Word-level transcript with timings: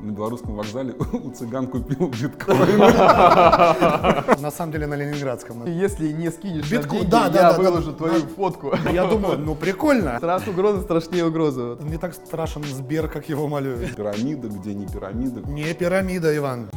на 0.00 0.10
белорусском 0.12 0.54
вокзале 0.56 0.94
у 1.12 1.30
цыган 1.30 1.66
купил 1.66 2.08
биткоин. 2.08 2.78
На 4.40 4.50
самом 4.50 4.72
деле 4.72 4.86
на 4.86 4.94
Ленинградском. 4.94 5.64
Если 5.66 6.12
не 6.12 6.30
скинешь 6.30 6.70
Битку- 6.70 6.96
деньги, 6.96 7.10
да, 7.10 7.28
да, 7.28 7.40
я 7.40 7.52
да, 7.52 7.58
выложу 7.58 7.90
да. 7.92 7.96
твою 7.98 8.20
Да. 8.20 8.28
фотку. 8.36 8.72
Я 8.92 9.04
думаю, 9.06 9.38
ну 9.38 9.54
прикольно. 9.54 10.16
Страх 10.18 10.46
угрозы 10.48 10.82
страшнее 10.82 11.26
угрозы. 11.26 11.76
Не 11.80 11.98
так 11.98 12.14
страшен 12.14 12.64
Сбер, 12.64 13.08
как 13.08 13.28
его 13.28 13.48
малюют. 13.48 13.94
Пирамида, 13.94 14.48
где 14.48 14.74
не 14.74 14.86
пирамида. 14.86 15.40
Не 15.50 15.74
пирамида, 15.74 16.36
Иван. 16.36 16.70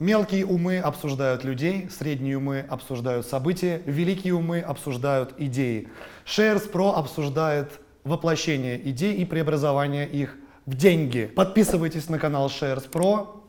Мелкие 0.00 0.46
умы 0.46 0.78
обсуждают 0.78 1.44
людей, 1.44 1.90
средние 1.90 2.38
умы 2.38 2.64
обсуждают 2.66 3.26
события, 3.26 3.82
великие 3.84 4.32
умы 4.32 4.60
обсуждают 4.60 5.34
идеи. 5.36 5.88
Shares 6.24 6.72
Pro 6.72 6.94
обсуждает 6.94 7.70
воплощение 8.02 8.80
идей 8.88 9.16
и 9.16 9.26
преобразование 9.26 10.08
их 10.08 10.36
в 10.64 10.74
деньги. 10.74 11.26
Подписывайтесь 11.26 12.08
на 12.08 12.18
канал 12.18 12.46
Shares 12.46 12.90
Pro, 12.90 13.42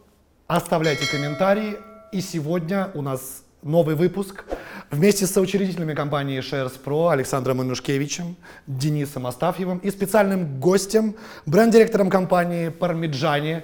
оставляйте 0.48 1.10
комментарии. 1.10 1.78
И 2.12 2.20
сегодня 2.20 2.92
у 2.96 3.02
нас 3.02 3.46
новый 3.64 3.96
выпуск 3.96 4.44
вместе 4.90 5.28
с 5.28 5.32
соучредителями 5.32 5.94
компании 5.94 6.42
Shares 6.42 6.74
Pro 6.84 7.14
Александром 7.14 7.62
Инушкевичем, 7.62 8.36
Денисом 8.68 9.26
Астафьевым 9.26 9.78
и 9.78 9.90
специальным 9.90 10.60
гостем, 10.60 11.16
бренд-директором 11.46 12.10
компании 12.10 12.68
Пармиджани 12.68 13.64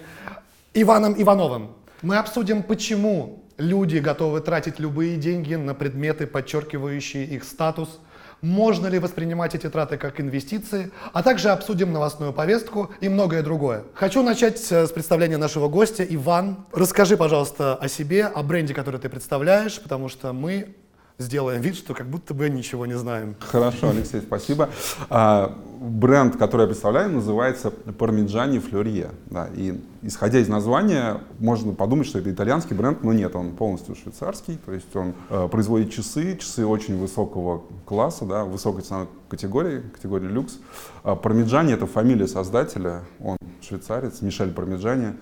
Иваном 0.73 1.22
Ивановым. 1.22 1.72
Мы 2.04 2.18
обсудим, 2.18 2.62
почему 2.62 3.44
люди 3.58 3.98
готовы 3.98 4.42
тратить 4.42 4.80
любые 4.80 5.18
деньги 5.18 5.56
на 5.56 5.74
предметы, 5.74 6.28
подчеркивающие 6.28 7.26
их 7.26 7.44
статус, 7.44 8.00
можно 8.42 8.86
ли 8.86 9.00
воспринимать 9.00 9.56
эти 9.56 9.68
траты 9.68 9.98
как 9.98 10.22
инвестиции, 10.22 10.92
а 11.12 11.23
также 11.23 11.50
обсудим 11.50 11.92
новостную 11.92 12.34
повестку 12.34 12.92
и 13.02 13.10
многое 13.10 13.42
другое. 13.42 13.84
Хочу 13.96 14.22
начать 14.22 14.64
э, 14.72 14.86
с 14.86 14.92
представления 14.92 15.38
нашего 15.38 15.70
гостя. 15.70 16.06
Иван, 16.08 16.66
расскажи, 16.72 17.18
пожалуйста, 17.18 17.75
о 17.75 17.88
себе, 17.88 18.25
о 18.25 18.44
бренде, 18.44 18.75
который 18.75 19.00
ты 19.00 19.09
представляешь, 19.09 19.81
потому 19.81 20.08
что 20.08 20.34
мы 20.34 20.75
сделаем 21.18 21.62
вид, 21.62 21.76
что 21.76 21.94
как 21.94 22.08
будто 22.08 22.34
бы 22.34 22.50
ничего 22.50 22.86
не 22.86 22.98
знаем. 22.98 23.36
Хорошо, 23.40 23.90
Алексей, 23.90 24.22
спасибо. 24.22 24.70
А, 25.10 25.58
Бренд, 25.80 26.38
который 26.38 26.62
я 26.62 26.68
представляю, 26.68 27.12
называется 27.12 27.72
Пармиджани 27.72 28.59
Флюрье. 28.59 29.12
Да, 29.28 29.48
и 29.54 29.80
исходя 30.02 30.40
из 30.40 30.48
названия, 30.48 31.22
можно 31.40 31.74
подумать, 31.74 32.08
что 32.08 32.20
это 32.20 32.32
итальянский 32.32 32.76
бренд, 32.76 33.04
но 33.04 33.14
нет, 33.14 33.36
он 33.36 33.56
полностью 33.56 33.96
швейцарский. 33.96 34.58
То 34.66 34.74
есть 34.74 34.96
он 34.96 35.14
э, 35.30 35.48
производит 35.52 35.92
часы, 35.92 36.38
часы 36.38 36.66
очень 36.66 36.98
высокого 36.98 37.64
класса, 37.86 38.26
да, 38.26 38.44
высокой 38.44 38.84
ценовой 38.84 39.08
категории, 39.30 39.81
категории 39.94 40.28
люкс. 40.28 40.59
Пармиджани 41.04 41.74
это 41.74 41.86
фамилия 41.86 42.28
создателя, 42.28 43.02
он 43.20 43.38
швейцарец, 43.62 44.22
Мишель 44.22 44.52
Пармиджани. 44.52 45.14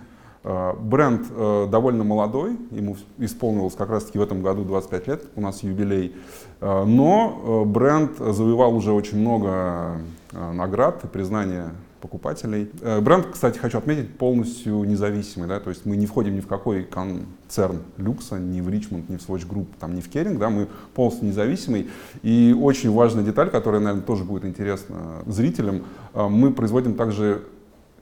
Э, 0.45 0.73
Бренд 0.79 1.25
э, 1.31 1.67
довольно 1.71 2.03
молодой, 2.03 2.55
ему 2.69 2.95
исполнилось 3.17 3.73
как 3.73 3.89
раз-таки 3.89 4.19
в 4.19 4.21
этом 4.21 4.43
году 4.43 4.63
25 4.63 5.07
лет, 5.07 5.23
у 5.35 5.41
нас 5.41 5.63
юбилей. 5.63 6.15
Э, 6.61 6.85
Но 6.85 7.65
бренд 7.65 8.17
завоевал 8.19 8.75
уже 8.75 8.91
очень 8.91 9.19
много 9.19 9.97
наград 10.31 11.03
и 11.03 11.07
признания 11.07 11.71
покупателей. 11.99 12.69
Бренд, 13.01 13.25
кстати, 13.31 13.57
хочу 13.57 13.79
отметить, 13.79 14.15
полностью 14.17 14.83
независимый, 14.83 15.47
да, 15.47 15.59
то 15.59 15.71
есть 15.71 15.87
мы 15.87 15.97
не 15.97 16.05
входим 16.05 16.35
ни 16.35 16.41
в 16.41 16.47
какой 16.47 16.83
концерн 16.83 17.79
люкса, 17.97 18.37
ни 18.37 18.61
в 18.61 18.69
Ричмонд, 18.69 19.09
ни 19.09 19.17
в 19.17 19.27
Swatch 19.27 19.49
Group, 19.49 19.65
там, 19.79 19.95
ни 19.95 20.01
в 20.01 20.09
Керинг, 20.09 20.37
да, 20.37 20.51
мы 20.51 20.67
полностью 20.93 21.27
независимый. 21.27 21.89
И 22.21 22.55
очень 22.59 22.91
важная 22.91 23.23
деталь, 23.23 23.49
которая, 23.49 23.81
наверное, 23.81 24.05
тоже 24.05 24.23
будет 24.23 24.45
интересна 24.45 25.23
зрителям, 25.25 25.81
мы 26.13 26.51
производим 26.51 26.93
также 26.93 27.41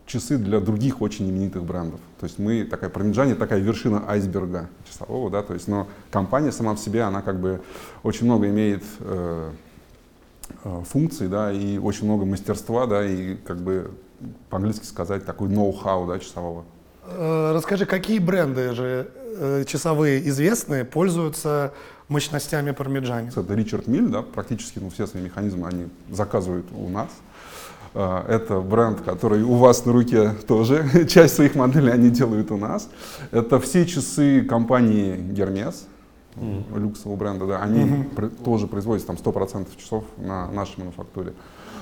часы 0.05 0.37
для 0.37 0.59
других 0.59 1.01
очень 1.01 1.29
именитых 1.29 1.63
брендов. 1.63 1.99
То 2.19 2.25
есть 2.25 2.39
мы 2.39 2.63
такая 2.65 2.89
Пармиджани, 2.89 3.33
такая 3.33 3.59
вершина 3.59 4.03
айсберга 4.09 4.69
часового, 4.89 5.29
да, 5.29 5.43
то 5.43 5.53
есть, 5.53 5.67
но 5.67 5.87
компания 6.11 6.51
сама 6.51 6.73
в 6.73 6.79
себе, 6.79 7.03
она 7.03 7.21
как 7.21 7.39
бы 7.39 7.61
очень 8.03 8.25
много 8.25 8.49
имеет 8.49 8.83
э, 8.99 9.51
э, 10.63 10.83
функций, 10.89 11.27
да, 11.27 11.51
и 11.51 11.77
очень 11.77 12.05
много 12.05 12.25
мастерства, 12.25 12.85
да, 12.85 13.05
и 13.05 13.35
как 13.35 13.57
бы 13.59 13.91
по-английски 14.49 14.85
сказать 14.85 15.25
такой 15.25 15.49
ноу-хау, 15.49 16.07
да, 16.07 16.19
часового. 16.19 16.65
Э, 17.05 17.51
Расскажи, 17.53 17.85
какие 17.85 18.19
бренды 18.19 18.73
же 18.73 19.09
э, 19.37 19.63
часовые 19.65 20.27
известные 20.27 20.85
пользуются 20.85 21.73
мощностями 22.07 22.71
Пармиджани? 22.71 23.29
Это 23.29 23.53
Ричард 23.53 23.87
Миль, 23.87 24.07
да, 24.07 24.21
практически 24.21 24.79
ну, 24.79 24.89
все 24.89 25.07
свои 25.07 25.23
механизмы 25.23 25.67
они 25.67 25.87
заказывают 26.11 26.65
у 26.75 26.89
нас. 26.89 27.09
Э, 27.93 28.23
Это 28.27 28.59
бренд, 28.59 29.01
который 29.01 29.43
у 29.43 29.53
вас 29.55 29.85
на 29.85 29.93
руке 29.93 30.31
тоже. 30.47 30.85
Часть 31.09 31.35
своих 31.35 31.55
моделей 31.55 31.91
они 31.91 32.09
делают 32.09 32.51
у 32.51 32.57
нас. 32.57 32.89
Это 33.31 33.59
все 33.59 33.85
часы 33.85 34.41
компании 34.43 35.15
Hermes, 35.33 35.75
люксового 36.75 37.15
бренда, 37.17 37.45
да, 37.45 37.61
они 37.61 38.05
пр- 38.15 38.31
тоже 38.43 38.65
производят 38.67 39.05
там 39.05 39.17
100% 39.17 39.67
часов 39.77 40.03
на 40.17 40.49
нашей 40.51 40.79
мануфактуре. 40.79 41.33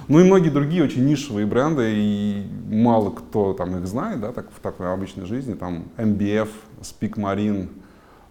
Ну 0.08 0.20
и 0.20 0.24
многие 0.24 0.50
другие 0.50 0.84
очень 0.84 1.06
нишевые 1.06 1.46
бренды, 1.46 1.90
и 1.94 2.46
мало 2.70 3.12
кто 3.12 3.54
там 3.54 3.78
их 3.78 3.88
знает, 3.88 4.20
да, 4.20 4.32
так, 4.34 4.48
в 4.54 4.60
такой 4.60 4.92
обычной 4.92 5.26
жизни, 5.26 5.54
там 5.54 5.86
MBF, 5.98 6.50
Speak 6.82 7.14
Marine, 7.16 7.70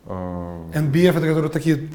NBF 0.07 1.11
это 1.11 1.27
которые 1.27 1.51
такие 1.51 1.89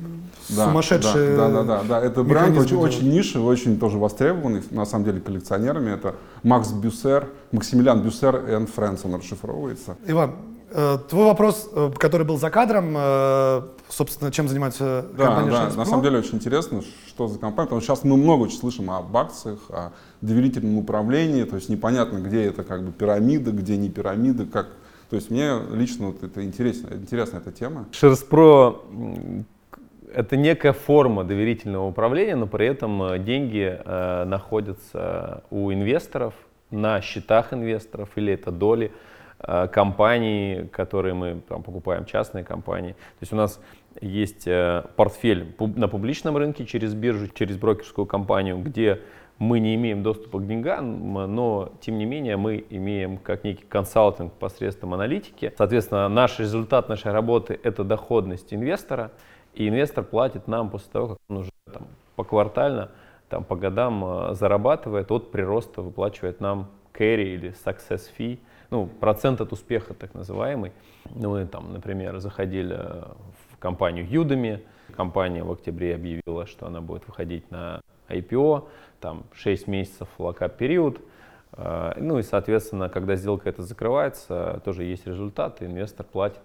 да, 0.50 0.66
сумасшедшие. 0.66 1.36
Да, 1.36 1.50
да, 1.50 1.64
да, 1.64 1.84
да. 1.84 2.02
Это 2.02 2.24
бренд 2.24 2.58
очень, 2.58 2.70
делают. 2.70 2.94
очень 2.94 3.12
нишевый, 3.12 3.48
очень 3.48 3.80
тоже 3.80 3.98
востребованный, 3.98 4.64
на 4.72 4.86
самом 4.86 5.06
деле, 5.06 5.20
коллекционерами. 5.20 5.92
Это 5.92 6.16
Макс 6.44 6.72
Бюссер, 6.72 7.28
Максимилиан 7.52 8.02
Бюссер 8.02 8.36
и 8.36 8.52
Friends, 8.66 9.02
он 9.04 9.16
расшифровывается. 9.16 9.98
Иван, 10.06 10.36
э, 10.72 11.00
твой 11.10 11.26
вопрос, 11.26 11.70
э, 11.74 11.92
который 11.98 12.26
был 12.26 12.38
за 12.38 12.50
кадром, 12.50 12.94
э, 12.96 13.62
собственно, 13.90 14.32
чем 14.32 14.48
занимается 14.48 15.06
Да, 15.18 15.26
компания 15.26 15.52
да, 15.52 15.68
Shares 15.68 15.78
на 15.78 15.86
самом 15.86 16.04
деле 16.04 16.20
очень 16.20 16.36
интересно, 16.36 16.84
что 17.08 17.28
за 17.28 17.40
компания, 17.40 17.68
потому 17.68 17.82
что 17.82 17.96
сейчас 17.96 18.04
мы 18.04 18.18
много 18.18 18.44
очень 18.44 18.60
слышим 18.60 18.92
об 18.92 19.16
акциях, 19.18 19.60
о 19.70 19.94
доверительном 20.22 20.78
управлении, 20.78 21.44
то 21.44 21.56
есть 21.56 21.70
непонятно, 21.70 22.20
где 22.20 22.44
это 22.44 22.64
как 22.64 22.84
бы 22.84 22.92
пирамида, 22.92 23.52
где 23.52 23.78
не 23.78 23.90
пирамида, 23.90 24.46
как... 24.46 24.68
То 25.10 25.16
есть 25.16 25.32
мне 25.32 25.60
лично 25.72 26.08
вот 26.08 26.24
это 26.24 26.44
интересно, 26.44 26.94
интересна 26.96 27.38
эта 27.38 27.52
тема. 27.52 27.86
Шерспро 27.92 28.82
это 30.16 30.38
некая 30.38 30.74
форма 30.74 31.24
доверительного 31.24 31.88
управления, 31.88 32.36
но 32.36 32.48
при 32.48 32.68
этом 32.68 33.04
э, 33.04 33.20
деньги 33.20 33.78
э, 33.84 34.24
находятся 34.26 35.44
у 35.50 35.72
инвесторов, 35.72 36.34
на 36.72 37.02
счетах 37.02 37.54
инвесторов, 37.54 38.10
или 38.16 38.34
это 38.34 38.52
доли 38.52 38.92
э, 39.40 39.68
компаний, 39.68 40.70
которые 40.72 41.14
мы 41.14 41.42
там, 41.48 41.64
покупаем, 41.64 42.06
частные 42.06 42.44
компании. 42.44 42.94
То 42.94 43.22
есть 43.22 43.34
у 43.34 43.36
нас 43.36 43.60
есть 44.02 44.48
э, 44.48 44.84
портфель 44.96 45.54
на 45.60 45.88
публичном 45.88 46.38
рынке 46.38 46.66
через 46.66 46.94
биржу, 46.94 47.28
через 47.28 47.58
брокерскую 47.58 48.06
компанию, 48.06 48.58
где 48.60 49.02
мы 49.38 49.60
не 49.60 49.76
имеем 49.76 50.02
доступа 50.02 50.40
к 50.40 50.48
деньгам, 50.48 51.14
но 51.36 51.72
тем 51.82 51.98
не 51.98 52.06
менее 52.06 52.38
мы 52.38 52.64
имеем 52.70 53.18
как 53.18 53.44
некий 53.44 53.66
консалтинг 53.66 54.34
посредством 54.34 54.94
аналитики. 54.94 55.54
Соответственно, 55.58 56.08
наш 56.08 56.40
результат 56.40 56.88
нашей 56.88 57.12
работы– 57.12 57.60
это 57.64 57.84
доходность 57.84 58.54
инвестора, 58.54 59.12
и 59.54 59.68
инвестор 59.68 60.04
платит 60.04 60.48
нам 60.48 60.70
после 60.70 60.92
того, 60.92 61.08
как 61.10 61.18
он 61.30 61.38
уже 61.38 61.52
там, 61.72 61.88
поквартально, 62.16 62.92
там, 63.30 63.44
по 63.44 63.56
годам 63.56 64.04
э, 64.06 64.34
зарабатывает, 64.36 65.12
от 65.12 65.32
прироста 65.32 65.82
выплачивает 65.82 66.40
нам 66.40 66.70
carry 66.94 67.34
или 67.34 67.54
success 67.66 68.04
fee, 68.18 68.40
ну, 68.70 68.88
процент 68.88 69.42
от 69.42 69.52
успеха 69.52 69.94
так 69.94 70.14
называемый. 70.14 70.72
Ну, 71.14 71.32
мы 71.32 71.46
там, 71.46 71.74
например, 71.74 72.20
заходили 72.20 72.76
э, 72.78 73.04
в 73.52 73.58
компанию 73.58 74.06
Udemy, 74.06 74.62
компания 74.96 75.44
в 75.44 75.52
октябре 75.52 75.96
объявила, 75.96 76.46
что 76.46 76.68
она 76.68 76.82
будет 76.82 77.08
выходить 77.08 77.50
на 77.52 77.82
IPO, 78.10 78.68
там 79.06 79.24
6 79.34 79.68
месяцев 79.68 80.08
локап-период, 80.18 81.00
Э, 81.58 81.94
ну 81.98 82.20
и, 82.20 82.24
соответственно, 82.24 82.90
когда 82.90 83.16
сделка 83.16 83.50
эта 83.50 83.64
закрывается, 83.64 84.62
тоже 84.66 84.84
есть 84.84 85.08
результат, 85.08 85.62
инвестор 85.62 86.06
платит 86.06 86.42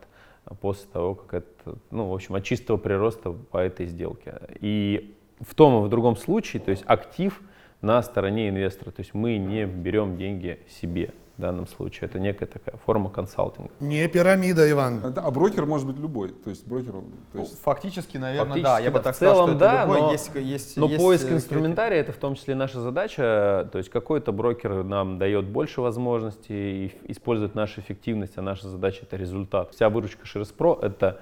после 0.60 0.88
того, 0.90 1.14
как 1.14 1.42
это, 1.42 1.78
ну, 1.90 2.08
в 2.08 2.14
общем, 2.14 2.34
от 2.34 2.44
чистого 2.44 2.76
прироста 2.76 3.32
по 3.32 3.58
этой 3.58 3.86
сделке. 3.86 4.40
И 4.60 5.14
в 5.40 5.54
том 5.54 5.82
и 5.82 5.86
в 5.86 5.90
другом 5.90 6.16
случае, 6.16 6.62
то 6.62 6.70
есть 6.70 6.84
актив 6.86 7.40
на 7.80 8.02
стороне 8.02 8.48
инвестора, 8.48 8.90
то 8.90 9.00
есть 9.00 9.14
мы 9.14 9.36
не 9.36 9.64
берем 9.64 10.16
деньги 10.16 10.60
себе 10.68 11.12
в 11.40 11.42
данном 11.42 11.66
случае, 11.66 12.08
это 12.08 12.18
некая 12.18 12.44
такая 12.44 12.76
форма 12.84 13.08
консалтинга. 13.08 13.70
Не 13.80 14.06
пирамида, 14.08 14.70
Иван. 14.70 15.02
Это- 15.02 15.22
а 15.22 15.30
брокер 15.30 15.64
может 15.64 15.86
быть 15.86 15.96
любой, 15.96 16.28
то 16.28 16.50
есть 16.50 16.66
брокер... 16.66 16.92
То 17.32 17.38
есть 17.38 17.58
Фактически, 17.62 18.18
наверное, 18.18 18.44
Фактически, 18.48 18.64
да. 18.76 18.78
Я 18.78 18.90
бы 18.90 19.00
так 19.00 19.14
В 19.14 19.16
сказал, 19.16 19.34
целом, 19.34 19.48
что 19.48 19.56
это 19.56 19.64
да, 19.64 19.82
любой. 19.84 20.00
но- 20.02 20.12
есть, 20.12 20.30
есть, 20.34 20.76
Но 20.76 20.86
есть, 20.86 20.98
поиск 20.98 21.30
э, 21.30 21.34
инструментария 21.34 21.98
это 21.98 22.12
в 22.12 22.16
том 22.16 22.34
числе 22.34 22.54
наша 22.54 22.80
задача. 22.80 23.68
То 23.72 23.78
есть 23.78 23.88
какой-то 23.88 24.32
брокер 24.32 24.84
нам 24.84 25.18
дает 25.18 25.46
больше 25.46 25.80
возможностей 25.80 26.86
и 26.86 27.10
использует 27.10 27.54
нашу 27.54 27.80
эффективность, 27.80 28.36
а 28.36 28.42
наша 28.42 28.68
задача 28.68 29.00
это 29.02 29.16
результат. 29.16 29.72
Вся 29.72 29.88
выручка 29.88 30.26
Шерспро 30.26 30.78
это 30.82 31.20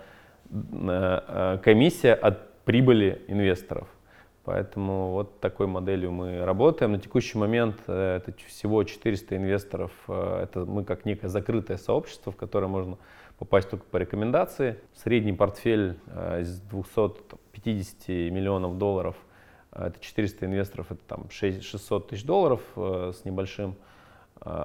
э, 0.50 1.20
э, 1.28 1.58
комиссия 1.62 2.14
от 2.14 2.64
прибыли 2.64 3.22
инвесторов. 3.28 3.86
Поэтому 4.48 5.10
вот 5.10 5.40
такой 5.40 5.66
моделью 5.66 6.10
мы 6.10 6.42
работаем. 6.42 6.92
На 6.92 6.98
текущий 6.98 7.36
момент 7.36 7.76
э, 7.86 8.16
это 8.16 8.32
всего 8.46 8.82
400 8.82 9.36
инвесторов. 9.36 9.90
Э, 10.08 10.44
это 10.44 10.64
мы 10.64 10.84
как 10.84 11.04
некое 11.04 11.28
закрытое 11.28 11.76
сообщество, 11.76 12.32
в 12.32 12.36
которое 12.36 12.66
можно 12.66 12.96
попасть 13.38 13.68
только 13.68 13.84
по 13.84 13.98
рекомендации. 13.98 14.80
Средний 14.94 15.34
портфель 15.34 15.98
э, 16.06 16.40
из 16.40 16.60
250 16.60 18.08
миллионов 18.08 18.78
долларов, 18.78 19.16
это 19.70 20.00
400 20.00 20.46
инвесторов, 20.46 20.92
это 20.92 21.02
там 21.06 21.28
600 21.28 22.08
тысяч 22.08 22.24
долларов 22.24 22.62
с 22.74 23.26
небольшим. 23.26 23.76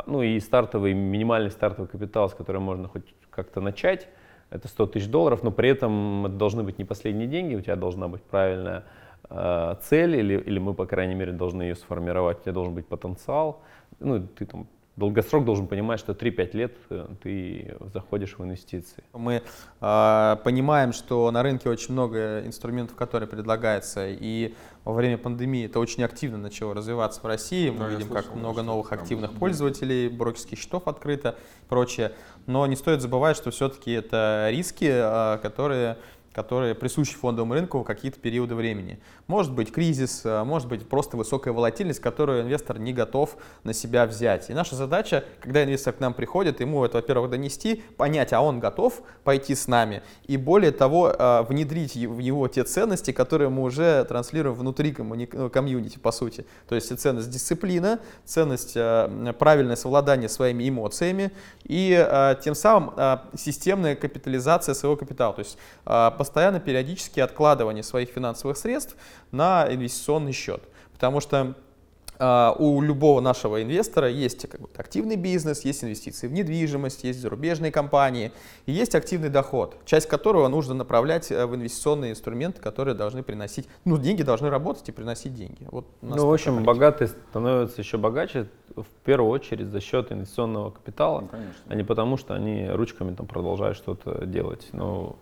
Ну 0.07 0.21
и 0.21 0.39
стартовый, 0.39 0.93
минимальный 0.93 1.51
стартовый 1.51 1.89
капитал, 1.89 2.29
с 2.29 2.33
которым 2.33 2.63
можно 2.63 2.87
хоть 2.87 3.13
как-то 3.29 3.59
начать, 3.59 4.07
это 4.49 4.69
100 4.69 4.87
тысяч 4.87 5.07
долларов, 5.09 5.43
но 5.43 5.51
при 5.51 5.67
этом 5.67 6.27
это 6.27 6.35
должны 6.35 6.63
быть 6.63 6.79
не 6.79 6.85
последние 6.85 7.27
деньги, 7.27 7.55
у 7.55 7.61
тебя 7.61 7.75
должна 7.75 8.07
быть 8.07 8.21
правильная 8.21 8.85
э, 9.33 9.75
цель, 9.81 10.15
или, 10.15 10.37
или 10.39 10.59
мы, 10.59 10.73
по 10.73 10.85
крайней 10.85 11.15
мере, 11.15 11.31
должны 11.31 11.63
ее 11.63 11.75
сформировать, 11.75 12.39
у 12.39 12.41
тебя 12.43 12.53
должен 12.53 12.73
быть 12.73 12.87
потенциал, 12.87 13.61
ну, 13.99 14.25
ты 14.27 14.45
там 14.45 14.67
долгосрок 14.95 15.43
должен 15.43 15.67
понимать, 15.67 15.99
что 15.99 16.13
3-5 16.13 16.49
лет 16.53 16.77
э, 16.89 17.07
ты 17.21 17.75
заходишь 17.93 18.37
в 18.37 18.43
инвестиции. 18.43 19.03
Мы 19.13 19.41
э, 19.81 20.35
понимаем, 20.43 20.93
что 20.93 21.31
на 21.31 21.41
рынке 21.41 21.69
очень 21.69 21.93
много 21.93 22.45
инструментов, 22.45 22.95
которые 22.95 23.27
предлагаются, 23.27 24.07
и 24.07 24.53
во 24.83 24.93
время 24.93 25.17
пандемии 25.17 25.65
это 25.65 25.79
очень 25.79 26.03
активно 26.03 26.37
начало 26.37 26.75
развиваться 26.75 27.21
в 27.21 27.25
России. 27.25 27.69
Мы 27.69 27.79
Да, 27.79 27.87
видим, 27.87 28.07
слышал, 28.07 28.23
как 28.23 28.35
много 28.35 28.61
новых 28.61 28.91
активных 28.91 29.33
пользователей, 29.33 30.09
брокерских 30.09 30.59
счетов 30.59 30.87
открыто, 30.87 31.37
прочее. 31.69 32.13
Но 32.45 32.65
не 32.67 32.75
стоит 32.75 33.01
забывать, 33.01 33.37
что 33.37 33.51
все-таки 33.51 33.91
это 33.91 34.49
риски, 34.51 34.89
э, 34.89 35.39
которые 35.41 35.97
которые 36.33 36.73
присущи 36.75 37.15
фондовому 37.15 37.53
рынку 37.53 37.79
в 37.79 37.83
какие-то 37.83 38.19
периоды 38.19 38.55
времени. 38.55 38.99
Может 39.27 39.53
быть 39.53 39.71
кризис, 39.71 40.21
э, 40.25 40.43
может 40.43 40.67
быть 40.67 40.87
просто 40.87 41.15
высокая 41.15 41.53
волатильность, 41.53 41.99
которую 41.99 42.41
инвестор 42.41 42.79
не 42.79 42.91
готов 42.91 43.37
на 43.63 43.73
себя 43.73 44.05
взять. 44.05 44.49
И 44.49 44.53
наша 44.53 44.75
задача, 44.75 45.23
когда 45.39 45.63
инвестор 45.63 45.93
к 45.93 45.99
нам 45.99 46.13
приходит, 46.13 46.59
ему 46.59 46.83
это, 46.83 46.97
во-первых, 46.97 47.29
донести, 47.29 47.83
понять, 47.97 48.33
а 48.33 48.41
он 48.41 48.59
готов 48.59 49.01
пойти 49.23 49.55
с 49.55 49.67
нами, 49.67 50.01
и 50.25 50.37
более 50.37 50.71
того, 50.71 51.09
э, 51.09 51.43
внедрить 51.43 51.95
в 51.95 52.19
него 52.19 52.47
те 52.47 52.63
ценности, 52.63 53.11
которые 53.11 53.49
мы 53.49 53.63
уже 53.63 54.03
транслируем 54.05 54.55
внутри 54.55 54.95
ну, 54.97 55.49
комьюнити, 55.49 55.99
по 55.99 56.11
сути. 56.11 56.45
То 56.67 56.75
есть 56.75 56.97
ценность 56.99 57.29
дисциплина, 57.29 57.99
ценность 58.25 58.73
э, 58.75 59.33
правильное 59.37 59.75
совладание 59.75 60.29
своими 60.29 60.67
эмоциями 60.67 61.31
и 61.63 61.93
тем 62.43 62.55
самым 62.55 62.93
системная 63.37 63.95
капитализация 63.95 64.73
своего 64.73 64.95
капитала. 64.95 65.33
То 65.33 65.39
есть 65.39 65.57
постоянно, 66.23 66.61
периодически 66.61 67.19
откладывание 67.19 67.83
своих 67.83 68.09
финансовых 68.09 68.57
средств 68.57 68.95
на 69.31 69.67
инвестиционный 69.69 70.31
счет. 70.31 70.63
Потому 70.93 71.19
что 71.19 71.55
а, 72.19 72.55
у 72.57 72.81
любого 72.81 73.19
нашего 73.19 73.61
инвестора 73.61 74.07
есть 74.07 74.47
как 74.47 74.61
бы, 74.61 74.69
активный 74.77 75.17
бизнес, 75.17 75.65
есть 75.65 75.83
инвестиции 75.83 76.27
в 76.27 76.31
недвижимость, 76.31 77.03
есть 77.03 77.19
зарубежные 77.19 77.71
компании, 77.71 78.31
и 78.65 78.71
есть 78.71 78.95
активный 78.95 79.27
доход, 79.27 79.75
часть 79.83 80.07
которого 80.07 80.47
нужно 80.47 80.73
направлять 80.75 81.31
э, 81.31 81.45
в 81.45 81.55
инвестиционные 81.55 82.11
инструменты, 82.11 82.61
которые 82.61 82.95
должны 82.95 83.23
приносить, 83.23 83.67
ну, 83.83 83.97
деньги 83.97 84.21
должны 84.21 84.49
работать 84.49 84.87
и 84.87 84.91
приносить 84.93 85.33
деньги. 85.33 85.67
Вот 85.71 85.85
Ну, 86.01 86.25
в 86.27 86.31
общем, 86.33 86.53
политика. 86.53 86.67
богатые 86.67 87.07
становятся 87.07 87.81
еще 87.81 87.97
богаче 87.97 88.47
в 88.75 88.85
первую 89.03 89.29
очередь 89.31 89.67
за 89.67 89.81
счет 89.81 90.11
инвестиционного 90.11 90.71
капитала, 90.71 91.21
Ну, 91.21 91.27
конечно. 91.27 91.63
а 91.67 91.75
не 91.75 91.83
потому, 91.83 92.15
что 92.17 92.33
они 92.35 92.69
ручками 92.69 93.13
там 93.13 93.25
продолжают 93.27 93.75
что-то 93.75 94.25
делать. 94.25 94.69
Ну, 94.71 95.17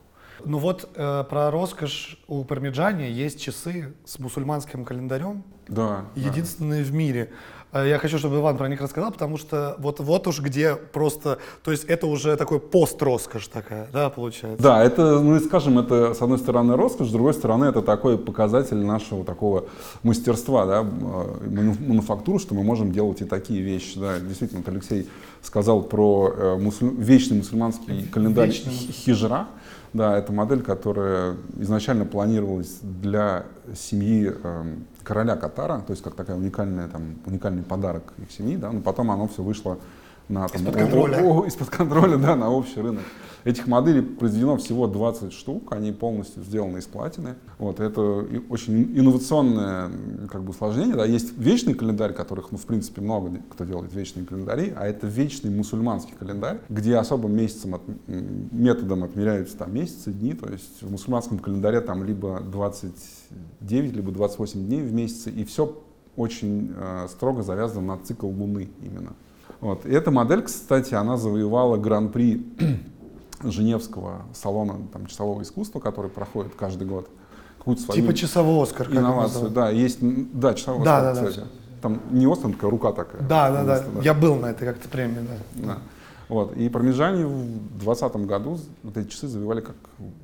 Ну 0.46 0.58
вот 0.58 0.90
э, 0.96 1.24
про 1.30 1.52
роскошь 1.52 2.18
у 2.28 2.44
Пармиджани 2.44 3.04
есть 3.10 3.42
часы 3.42 3.94
с 4.06 4.20
мусульманским 4.20 4.86
календарем, 4.86 5.44
Да. 5.68 6.06
да. 6.16 6.22
единственные 6.22 6.84
в 6.84 6.94
мире. 6.94 7.32
Э, 7.74 7.88
Я 7.88 7.98
хочу, 8.00 8.18
чтобы 8.18 8.38
Иван 8.38 8.58
про 8.58 8.68
них 8.68 8.82
рассказал, 8.82 9.12
потому 9.12 9.38
что 9.38 9.76
вот, 9.80 10.00
вот 10.00 10.28
уж 10.28 10.40
где 10.42 10.76
просто, 10.76 11.38
то 11.64 11.72
есть 11.72 11.86
это 11.86 12.08
уже 12.08 12.36
такой 12.36 12.60
пост-роскошь 12.60 13.48
такая, 13.48 13.88
да, 13.94 14.10
получается? 14.10 14.62
Да, 14.62 14.84
это, 14.84 15.20
ну 15.20 15.36
и 15.36 15.40
скажем, 15.40 15.80
это 15.80 16.14
с 16.14 16.22
одной 16.22 16.38
стороны 16.40 16.76
роскошь, 16.76 17.08
с 17.08 17.12
другой 17.12 17.34
стороны 17.34 17.66
это 17.66 17.82
такой 17.82 18.18
показатель 18.18 18.78
нашего 18.78 19.24
такого 19.24 19.66
мастерства, 20.04 20.66
да, 20.66 20.82
э, 20.82 20.84
ману- 20.84 21.78
мануфактуры, 21.80 22.40
что 22.40 22.54
мы 22.56 22.64
можем 22.64 22.92
делать 22.92 23.22
и 23.22 23.26
такие 23.26 23.62
вещи. 23.62 24.00
Да. 24.00 24.20
Действительно, 24.20 24.62
вот 24.66 24.74
Алексей 24.74 25.10
сказал 25.42 25.82
про 25.84 26.34
э, 26.36 26.58
мусуль- 26.58 26.94
вечный 26.98 27.38
мусульманский 27.38 28.06
календарь 28.08 28.48
Вечный 28.50 28.72
хи- 28.74 28.92
хижра. 28.92 29.48
Да, 29.94 30.18
это 30.18 30.32
модель, 30.32 30.62
которая 30.62 31.36
изначально 31.58 32.06
планировалась 32.06 32.80
для 32.82 33.44
семьи 33.76 34.32
эм, 34.44 34.86
короля 35.04 35.36
Катара, 35.36 35.80
то 35.80 35.92
есть 35.92 36.04
как 36.04 36.16
такая 36.16 36.36
уникальная, 36.36 36.88
там, 36.88 37.16
уникальный 37.26 37.64
подарок 37.64 38.14
их 38.18 38.32
семьи, 38.32 38.58
да, 38.58 38.72
но 38.72 38.82
потом 38.82 39.12
оно 39.12 39.28
все 39.28 39.44
вышло 39.44 39.78
на, 40.32 40.48
там, 40.48 40.62
Из-под 40.62 40.76
контроля. 40.76 41.18
о- 41.24 41.42
о- 41.42 41.46
из-под 41.46 41.70
контроля, 41.70 42.18
да, 42.18 42.36
на 42.36 42.50
общий 42.50 42.80
рынок. 42.82 43.04
Этих 43.44 43.66
моделей 43.66 44.02
произведено 44.02 44.56
всего 44.58 44.86
20 44.86 45.34
штук, 45.34 45.74
они 45.74 45.92
полностью 45.92 46.44
сделаны 46.44 46.78
из 46.78 46.86
платины. 46.86 47.34
Вот, 47.58 47.80
это 47.80 48.24
очень 48.50 48.84
инновационное 48.96 49.90
как 50.32 50.44
бы, 50.44 50.52
усложнение. 50.52 50.96
Да. 50.96 51.06
Есть 51.06 51.36
вечный 51.38 51.74
календарь, 51.74 52.14
которых, 52.14 52.52
ну, 52.52 52.60
в 52.60 52.66
принципе, 52.68 53.02
много 53.02 53.32
кто 53.50 53.66
делает 53.66 53.92
вечные 53.96 54.28
календари, 54.28 54.72
а 54.78 54.86
это 54.88 55.08
вечный 55.08 55.50
мусульманский 55.50 56.14
календарь, 56.20 56.60
где 56.70 56.96
особым 56.98 57.36
месяцем, 57.36 57.74
от- 57.76 57.82
методом 58.08 59.04
отмеряются 59.04 59.58
там 59.58 59.74
месяцы, 59.74 60.12
дни. 60.12 60.34
То 60.34 60.48
есть 60.48 60.84
в 60.84 60.92
мусульманском 60.92 61.40
календаре 61.40 61.82
там 61.82 62.04
либо 62.04 62.42
29, 62.42 63.94
либо 63.96 64.12
28 64.12 64.66
дней 64.68 64.82
в 64.84 64.94
месяце, 64.94 65.32
и 65.32 65.44
все 65.46 65.82
очень 66.16 66.74
э, 66.78 67.08
строго 67.10 67.42
завязано 67.42 67.96
на 67.96 67.98
цикл 68.04 68.28
Луны 68.28 68.70
именно. 68.84 69.14
Вот. 69.62 69.86
И 69.86 69.92
эта 69.92 70.12
модель, 70.12 70.42
кстати, 70.42 70.94
она 70.96 71.18
завоевала 71.18 71.78
гран-при 71.78 72.46
Женевского 73.44 74.24
салона 74.34 74.76
там, 74.92 75.06
часового 75.06 75.44
искусства, 75.44 75.80
который 75.80 76.10
проходит 76.10 76.54
каждый 76.56 76.88
год. 76.88 77.10
Какую-то 77.60 77.84
свою 77.84 78.02
Типа 78.02 78.14
часового 78.16 78.64
Оскар. 78.64 78.88
инновацию. 78.92 79.52
Да, 79.52 79.70
есть, 79.70 80.00
да, 80.02 80.56
часовой 80.56 80.84
Да, 80.84 81.12
Оскар, 81.12 81.14
да, 81.16 81.22
да. 81.22 81.30
кстати. 81.30 81.48
Там 81.82 82.02
не 82.10 82.28
Остин, 82.28 82.54
такая 82.54 82.72
рука 82.72 82.92
такая. 82.92 83.22
Да, 83.22 83.52
да, 83.52 83.64
да. 83.64 84.02
Я 84.02 84.14
был 84.16 84.36
на 84.36 84.48
этой 84.48 84.68
как-то 84.68 84.90
премии, 84.90 85.20
да. 85.56 85.66
да. 85.66 85.78
Вот. 86.28 86.56
И 86.56 86.70
пармижане 86.70 87.26
в 87.26 87.78
2020 87.80 88.16
году 88.26 88.60
вот 88.84 88.98
эти 88.98 89.10
часы 89.10 89.28
завоевали 89.28 89.62
как 89.62 89.76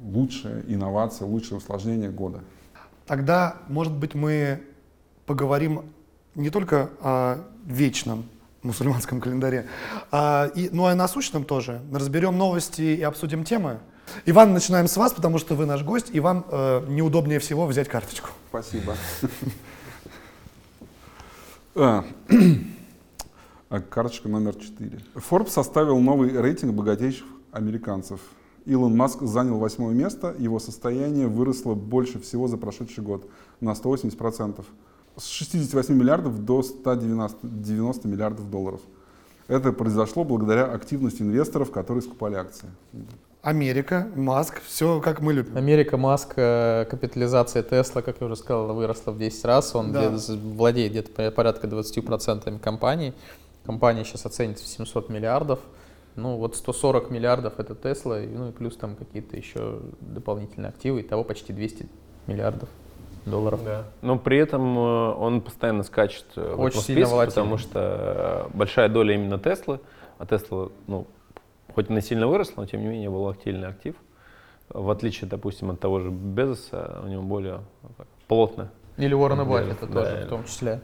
лучшая 0.04 0.64
инновация, 0.68 1.28
лучшее 1.28 1.58
усложнение 1.58 2.10
года. 2.10 2.40
Тогда, 3.06 3.58
может 3.68 3.94
быть, 3.94 4.16
мы 4.16 4.62
поговорим 5.26 5.82
не 6.34 6.50
только 6.50 6.90
о 7.02 7.40
вечном 7.66 8.26
мусульманском 8.68 9.20
календаре, 9.20 9.68
а 10.12 10.52
и, 10.56 10.68
и 10.68 10.78
о 10.78 10.96
насущном 10.96 11.44
тоже. 11.44 11.82
Разберем 11.92 12.38
новости 12.38 12.82
и 12.82 13.02
обсудим 13.02 13.44
темы. 13.44 13.80
Иван, 14.26 14.54
начинаем 14.54 14.88
с 14.88 14.96
вас, 14.98 15.14
потому 15.14 15.38
что 15.38 15.56
вы 15.56 15.66
наш 15.66 15.84
гость, 15.84 16.10
и 16.14 16.20
вам 16.20 16.46
э, 16.50 16.86
неудобнее 16.88 17.40
всего 17.40 17.66
взять 17.66 17.88
карточку. 17.88 18.30
Спасибо. 18.50 18.96
А, 21.80 22.04
а, 23.70 23.80
Карточка 23.82 24.28
номер 24.28 24.56
4. 24.56 25.00
Forbes 25.14 25.52
составил 25.52 26.00
новый 26.00 26.32
рейтинг 26.32 26.74
богатейших 26.74 27.28
американцев. 27.52 28.20
Илон 28.66 28.98
Маск 28.98 29.22
занял 29.22 29.60
восьмое 29.60 29.94
место, 29.94 30.36
его 30.40 30.58
состояние 30.58 31.28
выросло 31.28 31.76
больше 31.76 32.20
всего 32.20 32.48
за 32.48 32.58
прошедший 32.58 33.04
год, 33.04 33.30
на 33.62 33.74
180%. 33.74 34.66
С 35.18 35.26
68 35.28 35.96
миллиардов 35.96 36.46
до 36.46 36.62
190 36.64 37.38
90 37.44 38.08
миллиардов 38.08 38.50
долларов. 38.50 38.82
Это 39.48 39.72
произошло 39.72 40.24
благодаря 40.24 40.66
активности 40.66 41.22
инвесторов, 41.22 41.72
которые 41.72 42.02
скупали 42.02 42.36
акции. 42.36 42.68
Америка, 43.42 44.08
Маск, 44.16 44.62
все 44.66 45.00
как 45.00 45.22
мы 45.22 45.32
любим. 45.34 45.56
Америка, 45.56 45.96
Маск, 45.96 46.34
э, 46.36 46.86
капитализация 46.90 47.64
Тесла, 47.64 48.02
как 48.02 48.18
я 48.20 48.28
уже 48.28 48.36
сказал, 48.36 48.74
выросла 48.76 49.12
в 49.12 49.18
10 49.18 49.46
раз. 49.46 49.74
Он 49.74 49.92
Да. 49.94 50.12
владеет 50.56 50.92
где-то 50.92 51.12
по- 51.12 51.32
порядка 51.32 51.68
20% 51.68 52.60
компании. 52.60 53.14
Компания 53.66 54.04
сейчас 54.04 54.26
оценится 54.26 54.66
в 54.66 54.68
700 54.68 55.10
миллиардов. 55.10 55.60
Ну 56.16 56.36
вот 56.38 56.56
140 56.58 57.10
миллиардов 57.10 57.54
это 57.60 57.74
Тесла, 57.76 58.22
и, 58.22 58.28
ну 58.28 58.50
и 58.50 58.52
плюс 58.52 58.76
там 58.76 58.96
какие-то 58.96 59.38
еще 59.38 59.80
дополнительные 60.02 60.70
активы. 60.70 61.02
Итого 61.02 61.24
почти 61.24 61.54
200 61.54 61.88
миллиардов 62.28 62.68
долларов. 63.30 63.60
Но 64.02 64.18
при 64.18 64.38
этом 64.38 64.78
э, 64.78 65.14
он 65.14 65.42
постоянно 65.42 65.84
скачет 65.84 66.26
э, 66.36 66.56
в 66.56 66.60
Очень 66.62 66.82
сильно 66.82 67.08
волатильный. 67.08 67.36
потому 67.36 67.58
что 67.58 68.48
э, 68.54 68.58
большая 68.58 68.90
доля 68.90 69.14
именно 69.16 69.38
Теслы, 69.40 69.80
а 70.18 70.26
Тесла, 70.26 70.70
ну, 70.88 71.08
хоть 71.74 71.90
она 71.90 72.02
сильно 72.02 72.28
выросла, 72.28 72.62
но 72.62 72.66
тем 72.66 72.82
не 72.82 72.88
менее 72.88 73.10
был 73.10 73.28
активный 73.28 73.68
актив. 73.68 73.96
В 74.70 74.90
отличие, 74.90 75.30
допустим, 75.30 75.70
от 75.72 75.80
того 75.80 76.00
же 76.00 76.10
Безоса, 76.10 77.02
у 77.04 77.08
него 77.08 77.22
более 77.24 77.62
плотно. 78.28 78.70
Или 78.98 79.14
Уоррена 79.14 79.46
Да, 79.46 79.52
Баффета 79.52 79.86
да. 79.86 79.94
тоже, 79.94 80.26
в 80.26 80.30
том 80.30 80.44
числе. 80.46 80.82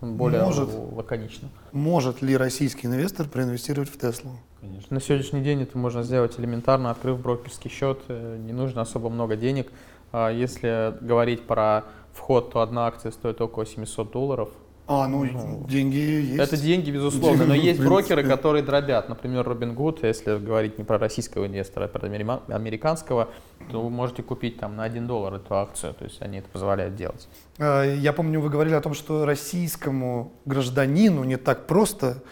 Более 0.00 0.42
Может. 0.42 0.68
лаконично. 0.92 1.48
Может 1.72 2.20
ли 2.20 2.36
российский 2.36 2.86
инвестор 2.86 3.26
проинвестировать 3.26 3.88
в 3.88 3.98
Теслу? 3.98 4.32
Конечно. 4.60 4.94
На 4.94 5.00
сегодняшний 5.00 5.40
день 5.42 5.62
это 5.62 5.78
можно 5.78 6.02
сделать 6.02 6.38
элементарно, 6.38 6.90
открыв 6.90 7.18
брокерский 7.20 7.70
счет, 7.70 8.02
не 8.08 8.52
нужно 8.52 8.82
особо 8.82 9.08
много 9.08 9.36
денег. 9.36 9.72
А 10.16 10.30
Если 10.30 10.94
говорить 11.04 11.44
про 11.44 11.82
вход, 12.12 12.52
то 12.52 12.60
одна 12.60 12.86
акция 12.86 13.10
стоит 13.10 13.40
около 13.40 13.66
700 13.66 14.12
долларов. 14.12 14.48
А, 14.86 15.08
ну, 15.08 15.66
деньги 15.66 15.96
есть. 15.96 16.38
Это 16.38 16.56
деньги, 16.56 16.92
безусловно, 16.92 17.46
но 17.46 17.54
Ну, 17.54 17.60
есть 17.60 17.80
брокеры, 17.82 18.22
которые 18.22 18.62
дробят. 18.62 19.08
Например, 19.08 19.44
Robinhood, 19.48 20.06
если 20.06 20.38
говорить 20.38 20.78
не 20.78 20.84
про 20.84 20.98
российского 20.98 21.46
инвестора, 21.48 21.86
а 21.86 21.88
про 21.88 22.06
американского, 22.06 23.28
то 23.72 23.82
вы 23.82 23.90
можете 23.90 24.22
купить 24.22 24.60
там 24.60 24.76
на 24.76 24.84
1 24.84 25.04
доллар 25.08 25.34
эту 25.34 25.52
акцию, 25.56 25.94
то 25.94 26.04
есть 26.04 26.22
они 26.22 26.38
это 26.38 26.48
позволяют 26.48 26.94
делать. 26.94 27.26
Э, 27.58 27.96
Я 27.98 28.12
помню, 28.12 28.40
вы 28.40 28.50
говорили 28.50 28.74
о 28.74 28.80
том, 28.80 28.94
что 28.94 29.24
российскому 29.24 30.32
гражданину 30.44 31.24
не 31.24 31.38
так 31.38 31.66
просто 31.66 32.22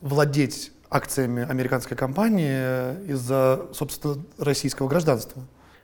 владеть 0.00 0.70
акциями 0.90 1.44
американской 1.50 1.96
компании 1.96 3.10
из-за, 3.10 3.66
собственно, 3.72 4.16
российского 4.38 4.86
гражданства. 4.86 5.42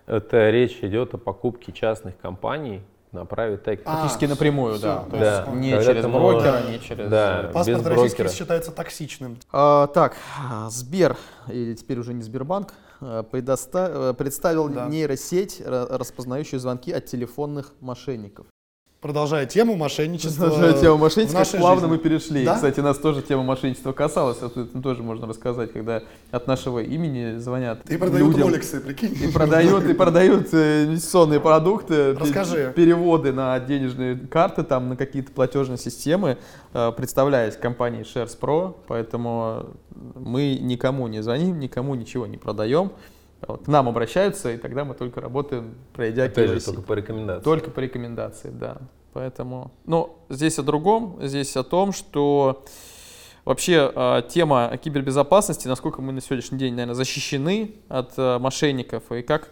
Это 0.09 0.49
речь 0.51 0.79
идет 0.83 1.13
о 1.15 1.19
покупке 1.19 1.71
частных 1.71 2.19
компаний 2.19 2.83
на 3.13 3.21
private 3.21 3.63
equity. 3.65 3.83
А, 3.85 3.93
Практически 4.01 4.25
напрямую, 4.25 4.75
всё, 4.75 4.83
да. 4.83 4.99
То 5.05 5.17
да. 5.19 5.37
есть 5.41 5.53
не 5.61 5.71
Когда 5.73 5.85
через 5.93 6.07
брокера, 6.07 6.53
можешь- 6.53 6.69
не 6.71 6.81
через... 6.81 7.11
Да. 7.11 7.41
э, 7.45 7.53
Паспорт 7.53 7.79
без 7.81 7.87
российский 7.87 8.23
брокера. 8.23 8.37
считается 8.39 8.73
токсичным. 8.73 9.37
А, 9.53 9.87
так, 9.89 10.17
а, 10.51 10.71
Сбер, 10.71 11.17
или 11.49 11.75
теперь 11.75 11.99
уже 11.99 12.15
не 12.15 12.23
Сбербанк, 12.23 12.73
а, 13.01 13.23
предоста- 13.23 14.11
э, 14.11 14.15
представил 14.15 14.69
Да. 14.71 14.87
нейросеть, 14.89 15.61
ра- 15.61 15.95
распознающую 15.97 16.59
звонки 16.59 16.91
от 16.91 17.05
телефонных 17.07 17.73
мошенников. 17.81 18.47
Продолжая 19.01 19.47
тему 19.47 19.77
мошенничества. 19.77 20.47
Продолжая 20.47 20.73
тему 20.81 20.97
мошенничества, 20.99 21.45
как 21.45 21.61
плавно 21.61 21.83
жизни. 21.83 21.93
мы 21.93 21.99
перешли. 21.99 22.45
Да? 22.45 22.57
Кстати, 22.57 22.81
нас 22.81 22.99
тоже 22.99 23.23
тема 23.23 23.45
мошенничества 23.45 23.93
касалась. 23.93 24.43
Об 24.43 24.59
этом 24.59 24.83
тоже 24.83 25.05
можно 25.05 25.29
рассказать, 25.29 25.73
когда 25.73 26.03
от 26.33 26.49
нашего 26.49 26.81
имени 26.81 27.39
звонят 27.39 27.89
И 27.89 27.97
продают 27.97 28.29
людям. 28.31 28.49
роликсы, 28.49 28.81
прикинь. 28.81 29.17
И 29.23 29.31
продают, 29.33 29.85
и 29.85 29.95
продают 29.95 30.49
э, 30.53 30.87
инвестиционные 30.87 31.39
продукты, 31.39 32.15
Расскажи. 32.15 32.73
переводы 32.75 33.33
на 33.33 33.61
денежные 33.61 34.17
карты, 34.17 34.65
там, 34.65 34.89
на 34.89 34.97
какие-то 34.97 35.31
платежные 35.31 35.79
системы, 35.79 36.37
э, 36.73 36.93
представляясь 36.97 37.57
компанией 37.57 38.03
Shares 38.03 38.37
Pro, 38.37 38.75
поэтому 38.89 39.67
мы 40.17 40.59
никому 40.61 41.07
не 41.07 41.23
звоним, 41.23 41.61
никому 41.61 41.95
ничего 41.95 42.27
не 42.27 42.37
продаем. 42.37 42.91
Вот, 43.47 43.65
К 43.65 43.69
нам 43.69 43.89
обращаются, 43.89 44.53
и 44.53 44.57
тогда 44.57 44.85
мы 44.85 44.95
только 44.95 45.21
работаем, 45.21 45.75
пройдя 45.93 46.25
Опять 46.25 46.51
же, 46.51 46.61
только 46.61 46.83
по 46.83 46.93
рекомендации. 46.95 47.45
Только 47.45 47.71
по 47.71 47.81
рекомендации, 47.81 48.51
да. 48.51 48.79
Поэтому, 49.13 49.73
ну, 49.85 50.19
здесь 50.29 50.59
о 50.59 50.63
другом, 50.63 51.19
здесь 51.21 51.57
о 51.57 51.63
том, 51.63 51.93
что 51.93 52.65
вообще 53.45 53.91
э, 53.95 54.23
тема 54.29 54.77
кибербезопасности, 54.83 55.69
насколько 55.69 56.03
мы 56.03 56.13
на 56.13 56.21
сегодняшний 56.21 56.59
день, 56.59 56.75
наверное, 56.75 56.95
защищены 56.95 57.77
от 57.89 58.13
э, 58.17 58.39
мошенников 58.39 59.11
и 59.13 59.23
как 59.23 59.51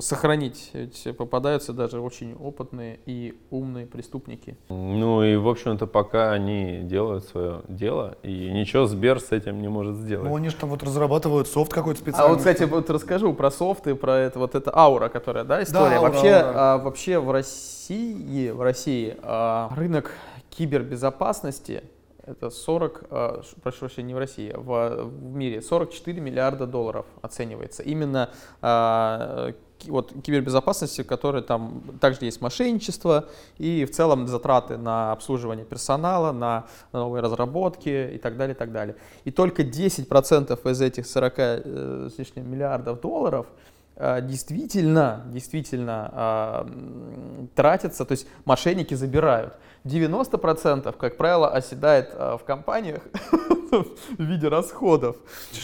сохранить. 0.00 0.70
Ведь 0.72 1.06
попадаются 1.16 1.72
даже 1.72 2.00
очень 2.00 2.34
опытные 2.34 3.00
и 3.06 3.38
умные 3.50 3.86
преступники. 3.86 4.56
Ну 4.68 5.22
и, 5.22 5.36
в 5.36 5.48
общем-то, 5.48 5.86
пока 5.86 6.32
они 6.32 6.80
делают 6.82 7.24
свое 7.24 7.62
дело, 7.68 8.16
и 8.22 8.50
ничего 8.52 8.86
Сбер 8.86 9.20
с 9.20 9.32
этим 9.32 9.60
не 9.60 9.68
может 9.68 9.96
сделать. 9.96 10.28
Ну, 10.28 10.36
они 10.36 10.48
же 10.48 10.56
там 10.56 10.70
вот 10.70 10.82
разрабатывают 10.82 11.48
софт 11.48 11.72
какой-то 11.72 12.00
А 12.00 12.02
специальный. 12.02 12.30
вот, 12.30 12.38
кстати, 12.38 12.62
вот 12.64 12.88
расскажу 12.90 13.32
про 13.34 13.50
софт 13.50 13.86
и 13.86 13.94
про 13.94 14.18
это 14.18 14.38
вот 14.38 14.54
эта 14.54 14.74
аура, 14.74 15.08
которая, 15.08 15.44
да, 15.44 15.62
история. 15.62 15.96
аура, 15.96 16.10
вообще, 16.10 16.30
аура. 16.32 16.52
а, 16.54 16.78
вообще 16.78 17.18
в 17.18 17.30
России, 17.30 18.50
в 18.50 18.60
России 18.62 19.16
а, 19.22 19.70
рынок 19.76 20.12
кибербезопасности 20.50 21.82
это 22.26 22.50
40, 22.50 23.04
а, 23.10 23.42
прошу 23.62 23.80
прощения, 23.80 24.08
не 24.08 24.14
в 24.14 24.18
России, 24.18 24.50
а 24.50 24.58
в, 24.58 25.04
в 25.04 25.34
мире 25.34 25.60
44 25.60 26.20
миллиарда 26.20 26.66
долларов 26.66 27.06
оценивается. 27.22 27.82
Именно 27.82 28.30
а, 28.62 29.52
вот 29.86 30.12
кибербезопасности, 30.22 31.02
в 31.02 31.06
которой 31.06 31.42
там 31.42 31.82
также 32.00 32.24
есть 32.24 32.40
мошенничество 32.40 33.28
и 33.58 33.84
в 33.84 33.90
целом 33.90 34.26
затраты 34.26 34.76
на 34.76 35.12
обслуживание 35.12 35.64
персонала, 35.64 36.32
на 36.32 36.66
новые 36.92 37.22
разработки 37.22 38.14
и 38.14 38.18
так 38.18 38.36
далее, 38.36 38.54
и 38.54 38.58
так 38.58 38.72
далее. 38.72 38.96
И 39.24 39.30
только 39.30 39.62
10% 39.62 40.70
из 40.70 40.80
этих 40.80 41.06
40 41.06 41.34
э, 41.36 42.08
с 42.14 42.18
лишним 42.18 42.50
миллиардов 42.50 43.00
долларов 43.00 43.46
э, 43.96 44.22
действительно, 44.22 45.24
действительно 45.26 46.10
а, 46.12 46.66
м, 46.66 47.50
тратятся, 47.54 48.04
то 48.04 48.12
есть 48.12 48.26
мошенники 48.44 48.94
забирают. 48.94 49.54
90%, 49.84 50.94
как 50.96 51.16
правило, 51.16 51.48
оседает 51.48 52.10
а, 52.14 52.38
в 52.38 52.44
компаниях 52.44 53.02
в 53.70 54.22
виде 54.22 54.48
расходов. 54.48 55.16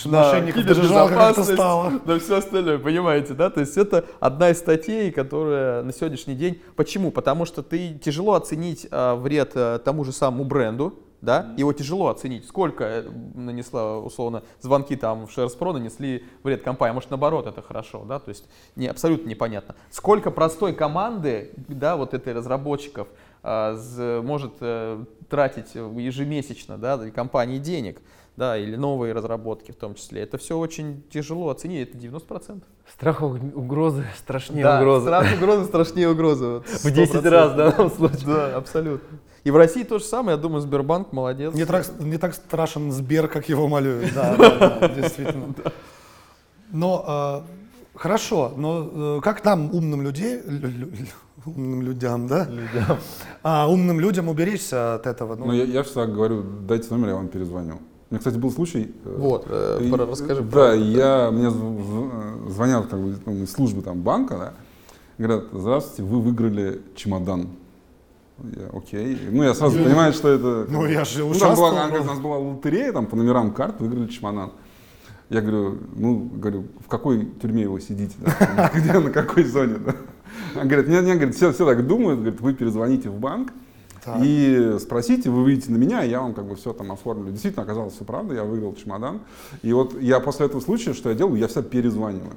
на 0.05 0.41
кибербезопасность, 0.41 1.57
на 1.57 2.19
все 2.19 2.37
остальное, 2.37 2.79
понимаете, 2.79 3.33
да? 3.33 3.49
То 3.49 3.61
есть 3.61 3.79
это 3.79 4.05
одна 4.21 4.51
из 4.51 4.59
статей, 4.59 5.11
которая 5.11 5.83
на 5.83 5.93
сегодняшний 5.93 6.35
день... 6.35 6.61
Почему? 6.77 7.11
Потому 7.11 7.47
что 7.47 7.63
ты 7.63 7.95
тяжело 7.95 8.35
оценить 8.35 8.87
а, 8.91 9.17
вред 9.17 9.53
а, 9.55 9.79
тому 9.79 10.05
же 10.05 10.13
самому 10.13 10.45
бренду, 10.45 10.95
да, 11.23 11.53
его 11.57 11.73
тяжело 11.73 12.09
оценить, 12.09 12.47
сколько 12.47 12.85
э, 12.85 13.11
нанесла, 13.35 13.99
условно, 13.99 14.43
звонки 14.61 14.97
там 14.97 15.27
в 15.27 15.37
Shares 15.37 15.59
Pro 15.59 15.73
нанесли 15.73 16.25
вред 16.43 16.63
компании, 16.63 16.95
может, 16.95 17.11
наоборот, 17.11 17.47
это 17.47 17.61
хорошо, 17.61 18.05
да, 18.09 18.19
то 18.19 18.31
есть 18.31 18.47
не, 18.75 18.87
абсолютно 18.87 19.29
непонятно. 19.29 19.75
Сколько 19.91 20.31
простой 20.31 20.75
команды, 20.75 21.53
да, 21.69 21.97
вот 21.97 22.15
этой 22.15 22.33
разработчиков 22.33 23.09
может 23.43 24.53
э, 24.61 25.05
тратить 25.29 25.75
ежемесячно, 25.75 26.77
да, 26.79 26.97
для 26.99 27.11
компании 27.11 27.59
денег, 27.59 28.01
да, 28.37 28.57
или 28.59 28.77
новые 28.77 29.13
разработки 29.13 29.71
в 29.73 29.77
том 29.77 29.95
числе, 29.95 30.23
это 30.23 30.39
все 30.39 30.57
очень 30.59 31.03
тяжело 31.11 31.49
оценить, 31.51 31.89
это 31.89 31.99
90%. 31.99 32.63
Страх 32.93 33.23
уг- 33.23 33.55
угрозы 33.55 34.05
страшнее 34.19 34.65
Да, 34.65 34.79
угрозы. 34.81 35.07
страх 35.07 35.27
угрозы 35.37 35.65
страшнее 35.67 36.09
угрозы. 36.11 36.47
вот, 36.47 36.67
В 36.85 36.91
10 36.91 37.15
100%. 37.15 37.29
раз 37.29 37.53
в 37.53 37.57
данном 37.57 37.91
случае. 37.91 38.27
Да, 38.27 38.57
абсолютно. 38.57 39.19
И 39.45 39.51
в 39.51 39.57
России 39.57 39.85
то 39.85 39.99
же 39.99 40.05
самое, 40.05 40.37
я 40.37 40.43
думаю, 40.43 40.61
Сбербанк 40.61 41.13
молодец. 41.13 41.55
Не 41.55 41.65
так, 41.65 41.87
не 42.01 42.19
так 42.19 42.35
страшен 42.35 42.93
Сбер, 42.93 43.27
как 43.29 43.49
его 43.49 43.69
малюют. 43.69 44.13
Да, 44.15 44.37
да, 44.39 44.79
да, 44.81 44.89
действительно. 44.89 45.55
Но 46.73 47.45
э, 47.95 47.99
хорошо, 47.99 48.53
но 48.57 49.17
э, 49.19 49.21
как 49.23 49.45
нам, 49.45 49.73
умным 49.75 50.03
людей, 50.03 50.41
лю- 50.45 50.69
лю- 50.69 50.91
умным 51.47 51.83
людям, 51.83 52.27
да? 52.27 52.49
А, 53.43 53.69
умным 53.71 54.01
людям 54.01 54.29
уберечься 54.29 54.95
от 54.95 55.07
этого? 55.07 55.37
Ну, 55.37 55.47
Ну, 55.47 55.53
я, 55.53 55.65
я 55.65 55.83
всегда 55.83 56.07
говорю, 56.07 56.43
дайте 56.69 56.89
номер, 56.91 57.09
я 57.09 57.15
вам 57.17 57.29
перезвоню. 57.29 57.75
У 58.11 58.15
меня, 58.15 58.19
кстати, 58.19 58.37
был 58.37 58.51
случай. 58.51 58.95
э, 59.05 59.17
Вот, 59.19 59.47
э, 59.49 59.79
и- 59.83 59.91
про- 59.91 60.07
расскажи 60.07 60.43
Да, 60.43 60.51
про- 60.51 60.75
я, 60.75 61.31
мне 61.31 61.47
зв- 61.49 61.81
зв- 61.81 62.51
звонят 62.51 62.87
как 62.89 63.01
бы, 63.01 63.17
ну, 63.25 63.33
из 63.43 63.53
службы 63.53 63.83
там, 63.83 64.01
банка, 64.01 64.37
да, 64.37 64.53
говорят, 65.19 65.45
здравствуйте, 65.53 66.03
вы 66.03 66.21
выиграли 66.21 66.81
чемодан. 66.97 67.49
Я, 68.43 68.69
окей. 68.77 69.19
Ну, 69.31 69.43
я 69.43 69.55
сразу 69.55 69.79
понимаю, 69.79 70.13
что 70.15 70.29
это... 70.29 70.67
Ну, 70.71 70.87
я 70.87 71.05
же 71.05 71.25
Ну, 71.25 71.35
там 71.35 71.55
была, 71.55 71.71
участвовал. 71.71 72.03
у 72.03 72.05
нас 72.07 72.19
была 72.19 72.39
лотерея, 72.39 72.93
там 72.93 73.07
по 73.07 73.15
номерам 73.17 73.53
карт 73.53 73.81
выиграли 73.81 74.07
чемодан. 74.09 74.53
Я 75.29 75.43
говорю, 75.43 75.79
ну, 75.95 76.31
говорю, 76.35 76.65
в 76.85 76.89
какой 76.89 77.27
тюрьме 77.41 77.69
вы 77.69 77.81
сидите? 77.81 78.15
да? 78.19 78.71
Где, 78.75 78.99
на 78.99 79.11
какой 79.11 79.45
зоне? 79.45 79.77
да? 79.77 79.95
Она 80.55 80.65
говорит, 80.65 80.89
нет, 80.89 81.05
нет, 81.05 81.17
говорит, 81.17 81.35
все, 81.35 81.53
все 81.53 81.67
так 81.67 81.87
думают, 81.87 82.21
говорит, 82.21 82.41
вы 82.41 82.55
перезвоните 82.55 83.09
в 83.11 83.19
банк 83.19 83.53
Так. 84.05 84.21
и 84.23 84.77
спросите, 84.81 85.31
вы 85.31 85.45
выйдете 85.45 85.73
на 85.73 85.77
меня, 85.77 86.03
я 86.03 86.21
вам 86.21 86.35
как 86.35 86.47
бы 86.47 86.57
все 86.57 86.73
там 86.73 86.93
оформлю. 86.93 87.31
Действительно, 87.31 87.63
оказалось 87.63 87.95
все 87.95 88.05
правда, 88.05 88.35
я 88.35 88.45
выиграл 88.45 88.75
чемодан. 88.75 89.21
И 89.63 89.73
вот 89.73 90.01
я 90.01 90.21
после 90.21 90.47
этого 90.47 90.61
случая, 90.61 90.95
что 90.95 91.11
я 91.11 91.15
делаю, 91.15 91.37
я 91.39 91.49
всегда 91.49 91.69
перезваниваю. 91.69 92.35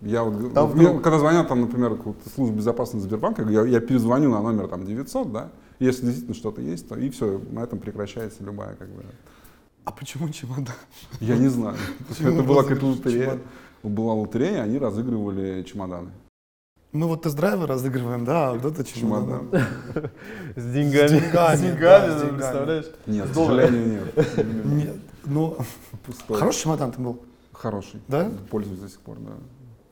Я 0.00 0.24
вот, 0.24 0.56
А 0.56 0.64
вот 0.64 0.74
мне, 0.74 0.98
когда 0.98 1.18
звонят 1.18 1.46
там, 1.46 1.60
например, 1.60 1.96
службу 2.34 2.56
безопасности 2.56 3.06
Сбербанка, 3.06 3.44
я, 3.44 3.64
я 3.64 3.80
перезвоню 3.80 4.30
на 4.30 4.42
номер 4.42 4.66
там 4.66 4.84
900, 4.84 5.32
да, 5.32 5.50
если 5.78 6.06
действительно 6.06 6.34
что-то 6.34 6.60
есть, 6.60 6.88
то 6.88 6.96
и 6.96 7.08
все, 7.10 7.40
на 7.50 7.60
этом 7.60 7.78
прекращается 7.78 8.42
любая 8.42 8.74
как 8.74 8.88
бы. 8.88 9.04
А 9.84 9.92
почему 9.92 10.28
чемодан? 10.28 10.74
Я 11.20 11.36
не 11.36 11.48
знаю. 11.48 11.76
Это 12.20 12.42
была 12.42 12.62
какая-то 12.62 12.86
лотерея. 12.86 13.38
Была 13.82 14.14
лотерея, 14.14 14.62
они 14.62 14.78
разыгрывали 14.78 15.64
чемоданы. 15.64 16.10
Мы 16.92 17.06
вот 17.06 17.22
тест-драйвы 17.22 17.66
разыгрываем, 17.66 18.26
да, 18.26 18.50
а 18.50 18.52
вот 18.54 18.78
это 18.78 18.84
чемодан. 18.84 19.48
С 20.56 20.60
С 20.60 20.72
деньгами. 20.72 21.08
деньгами, 21.08 21.22
С 21.22 21.30
да, 21.32 21.56
деньгами, 21.56 22.10
с 22.10 22.14
ну, 22.14 22.20
деньгами. 22.20 22.36
представляешь? 22.36 22.86
Нет, 23.06 23.30
к 23.30 23.34
сожалению, 23.34 24.02
нет. 24.02 24.64
Нет, 24.66 24.96
ну, 25.24 25.56
Пустой. 26.04 26.36
хороший 26.38 26.62
чемодан 26.64 26.92
ты 26.92 27.00
был. 27.00 27.18
Хороший. 27.54 28.00
Да? 28.08 28.30
Пользуюсь 28.50 28.80
до 28.80 28.88
сих 28.90 29.00
пор, 29.00 29.16
да. 29.20 29.32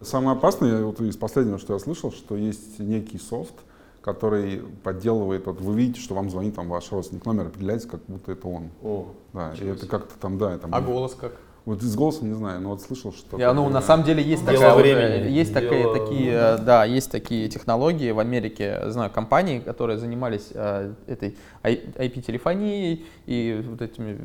Самое 0.05 0.37
опасное, 0.37 0.85
вот 0.85 1.01
из 1.01 1.17
последнего, 1.17 1.59
что 1.59 1.73
я 1.73 1.79
слышал, 1.79 2.13
что 2.13 2.37
есть 2.37 2.79
некий 2.79 3.19
софт, 3.19 3.55
который 4.03 4.63
подделывает, 4.83 5.47
вот 5.47 5.61
вы 5.63 5.75
видите, 5.77 6.01
что 6.03 6.15
вам 6.15 6.29
звонит 6.31 6.55
там 6.55 6.69
ваш 6.69 6.93
родственник, 6.93 7.25
номер 7.25 7.47
определяется, 7.47 7.89
как 7.89 8.01
будто 8.09 8.33
это 8.33 8.47
он. 8.47 8.69
О, 8.83 9.07
Да, 9.33 9.55
и 9.59 9.65
это 9.65 9.87
как-то 9.87 10.19
там, 10.19 10.37
да, 10.37 10.53
это 10.55 10.69
А 10.71 10.81
голос 10.83 11.15
как? 11.15 11.33
Вот 11.67 11.83
из 11.83 11.95
голоса 11.95 12.25
не 12.25 12.33
знаю, 12.33 12.61
но 12.61 12.71
вот 12.71 12.81
слышал, 12.81 13.13
что... 13.13 13.39
Я, 13.39 13.53
ну, 13.53 13.69
на 13.69 13.83
самом 13.83 14.05
деле 14.05 14.23
есть 14.23 14.45
такая 14.45 14.75
времени. 14.75 15.31
есть 15.31 15.53
Дело- 15.53 15.69
такие, 15.69 15.95
такие, 15.95 16.33
э, 16.33 16.59
да, 16.59 16.85
есть 16.85 17.11
такие 17.11 17.49
технологии 17.49 18.11
в 18.11 18.19
Америке, 18.19 18.81
знаю, 18.87 19.11
компании, 19.11 19.59
которые 19.59 19.99
занимались 19.99 20.49
э, 20.55 20.93
этой 21.07 21.37
IP-телефонией 21.63 23.05
и 23.27 23.63
вот 23.69 23.83
этими 23.83 24.19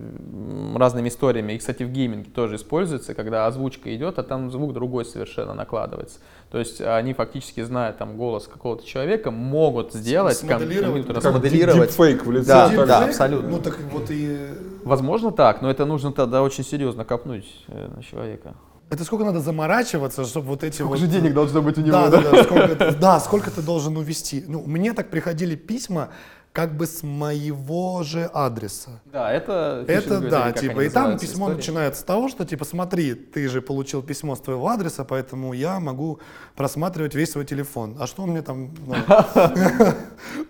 разными 0.77 1.09
историями. 1.09 1.53
И, 1.53 1.57
кстати, 1.57 1.83
в 1.83 1.91
гейминге 1.91 2.29
тоже 2.29 2.55
используется, 2.55 3.13
когда 3.13 3.47
озвучка 3.47 3.93
идет, 3.95 4.17
а 4.17 4.23
там 4.23 4.49
звук 4.49 4.73
другой 4.73 5.05
совершенно 5.05 5.53
накладывается. 5.53 6.19
То 6.51 6.59
есть 6.59 6.79
они 6.79 7.13
фактически, 7.13 7.63
зная 7.63 7.91
там 7.91 8.17
голос 8.17 8.47
какого-то 8.47 8.85
человека, 8.85 9.31
могут 9.31 9.93
сделать, 9.93 10.39
компьютер 10.39 11.15
Как 11.15 11.31
смоделировать. 11.31 11.89
дипфейк 11.89 12.25
в 12.25 12.31
лице. 12.31 12.47
Да, 12.47 12.69
да, 12.69 12.85
же. 12.85 13.05
абсолютно. 13.09 13.49
Ну 13.49 13.59
так 13.59 13.77
вот 13.91 14.09
и... 14.09 14.49
Возможно 14.83 15.31
так, 15.31 15.61
но 15.61 15.69
это 15.69 15.85
нужно 15.85 16.11
тогда 16.11 16.43
очень 16.43 16.63
серьезно 16.63 17.03
копнуть 17.03 17.65
э, 17.67 17.89
на 17.95 18.03
человека. 18.03 18.55
Это 18.91 19.03
сколько 19.03 19.25
надо 19.25 19.39
заморачиваться, 19.39 20.25
чтобы 20.25 20.47
вот 20.47 20.63
эти 20.63 20.83
вот... 20.83 20.99
должно 21.33 21.61
быть 21.63 21.77
у 21.79 21.81
Да, 21.81 22.09
да, 22.09 22.21
да, 22.21 22.43
сколько, 22.43 22.65
это- 22.65 22.95
да, 22.95 23.19
сколько 23.19 23.49
ты 23.49 23.61
должен 23.61 23.97
увести. 23.97 24.43
Ну, 24.47 24.63
мне 24.65 24.93
так 24.93 25.09
приходили 25.09 25.55
письма 25.55 26.09
как 26.55 26.77
бы 26.77 26.87
с 26.87 27.03
моего 27.03 28.01
же 28.03 28.29
адреса. 28.33 29.01
Да, 29.11 29.29
это... 29.29 29.83
Это 29.89 30.01
фишинговые 30.01 30.31
да, 30.31 30.51
типа, 30.53 30.79
и 30.85 30.89
там 30.89 31.19
письмо 31.19 31.47
истории. 31.47 31.57
начинается 31.57 32.01
с 32.01 32.03
того, 32.05 32.29
что 32.29 32.45
типа, 32.45 32.63
смотри, 32.63 33.13
ты 33.13 33.49
же 33.49 33.61
получил 33.61 34.01
письмо 34.01 34.37
с 34.37 34.39
твоего 34.39 34.69
адреса, 34.69 35.03
поэтому 35.03 35.51
я 35.51 35.81
могу 35.81 36.21
просматривать 36.55 37.13
весь 37.13 37.31
свой 37.31 37.43
телефон. 37.43 37.97
А 37.99 38.07
что 38.07 38.25
мне 38.25 38.41
там? 38.41 38.71
ну, 38.87 38.95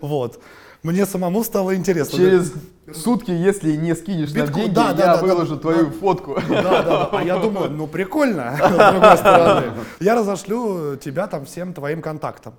Вот. 0.00 0.40
Мне 0.84 1.06
самому 1.06 1.42
стало 1.42 1.74
интересно. 1.74 2.16
Через 2.16 2.52
сутки, 2.94 3.32
если 3.32 3.74
не 3.74 3.96
скинешь 3.96 4.32
нам 4.32 4.46
Биткоин, 4.46 4.64
деньги, 4.66 4.74
да, 4.76 4.92
да, 4.92 5.04
я 5.06 5.16
да, 5.16 5.22
выложу 5.22 5.56
да, 5.56 5.60
твою 5.60 5.86
да. 5.86 5.92
фотку. 5.92 6.34
Да, 6.48 6.62
да, 6.62 6.82
да. 6.82 7.08
А 7.18 7.24
я 7.24 7.36
думаю, 7.42 7.68
ну 7.72 7.88
прикольно, 7.88 8.56
с 8.62 8.92
другой 8.92 9.16
стороны. 9.16 9.72
Я 9.98 10.14
разошлю 10.14 10.94
тебя 10.94 11.26
там 11.26 11.46
всем 11.46 11.74
твоим 11.74 12.00
контактам. 12.00 12.54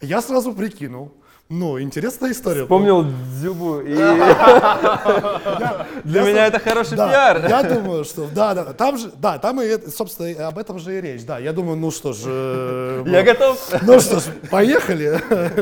Я 0.00 0.22
сразу 0.22 0.54
прикинул. 0.54 1.12
Ну, 1.52 1.80
интересная 1.80 2.30
история. 2.30 2.62
Вспомнил 2.62 3.04
Дзюбу 3.34 3.80
и 3.80 3.92
для 6.04 6.22
меня 6.22 6.46
это 6.46 6.60
хороший 6.60 6.96
Да, 6.96 7.08
пиар. 7.08 7.48
Я 7.48 7.64
думаю, 7.64 8.04
что 8.04 8.28
да, 8.32 8.54
да, 8.54 8.72
там 8.72 8.96
же, 8.96 9.10
да, 9.16 9.36
там 9.38 9.60
и, 9.60 9.90
собственно, 9.90 10.26
и 10.26 10.36
об 10.36 10.58
этом 10.58 10.78
же 10.78 10.96
и 10.96 11.00
речь. 11.00 11.24
Да, 11.24 11.40
я 11.40 11.52
думаю, 11.52 11.76
ну 11.76 11.90
что 11.90 12.12
ж, 12.12 12.18
э, 12.24 13.02
Я 13.08 13.24
готов. 13.24 13.58
ну 13.82 13.98
что 13.98 14.20
ж, 14.20 14.26
поехали. 14.48 15.20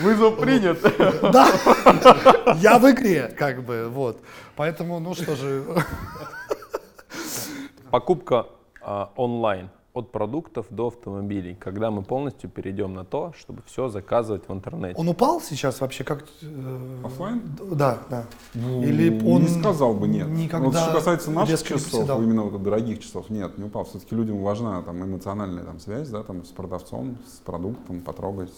Вызов 0.00 0.40
принят. 0.40 0.78
Да, 1.30 1.50
я 2.56 2.78
в 2.78 2.90
игре, 2.90 3.30
как 3.38 3.62
бы, 3.62 3.88
вот. 3.90 4.18
Поэтому, 4.56 5.00
ну 5.00 5.14
что 5.14 5.36
же, 5.36 5.64
Покупка 7.90 8.46
а, 8.80 9.10
онлайн 9.16 9.68
от 9.96 10.12
продуктов 10.12 10.66
до 10.68 10.88
автомобилей, 10.88 11.54
когда 11.58 11.90
мы 11.90 12.02
полностью 12.02 12.50
перейдем 12.50 12.92
на 12.92 13.04
то, 13.04 13.32
чтобы 13.38 13.62
все 13.64 13.88
заказывать 13.88 14.46
в 14.46 14.52
интернете. 14.52 14.94
он 15.00 15.08
упал 15.08 15.40
сейчас 15.40 15.80
вообще 15.80 16.04
как? 16.04 16.24
э, 16.42 17.00
Оффлайн? 17.02 17.40
Да, 17.72 17.98
да. 18.10 18.26
Ну, 18.52 18.82
Или 18.82 19.08
он 19.26 19.42
не 19.42 19.48
сказал 19.48 19.94
бы 19.94 20.06
нет. 20.06 20.28
никогда 20.28 20.66
вот 20.68 20.76
что 20.76 20.92
касается 20.92 21.30
наших 21.30 21.62
часов, 21.62 22.06
именно 22.22 22.42
вот 22.42 22.62
дорогих 22.62 23.00
часов, 23.00 23.30
нет, 23.30 23.56
не 23.56 23.64
упал. 23.64 23.84
Все-таки 23.84 24.14
людям 24.14 24.42
важна 24.42 24.82
там 24.82 25.02
эмоциональная 25.02 25.64
там 25.64 25.80
связь, 25.80 26.10
да, 26.10 26.22
там 26.22 26.44
с 26.44 26.48
продавцом, 26.48 27.16
с 27.26 27.38
продуктом, 27.38 28.02
потрогать. 28.02 28.52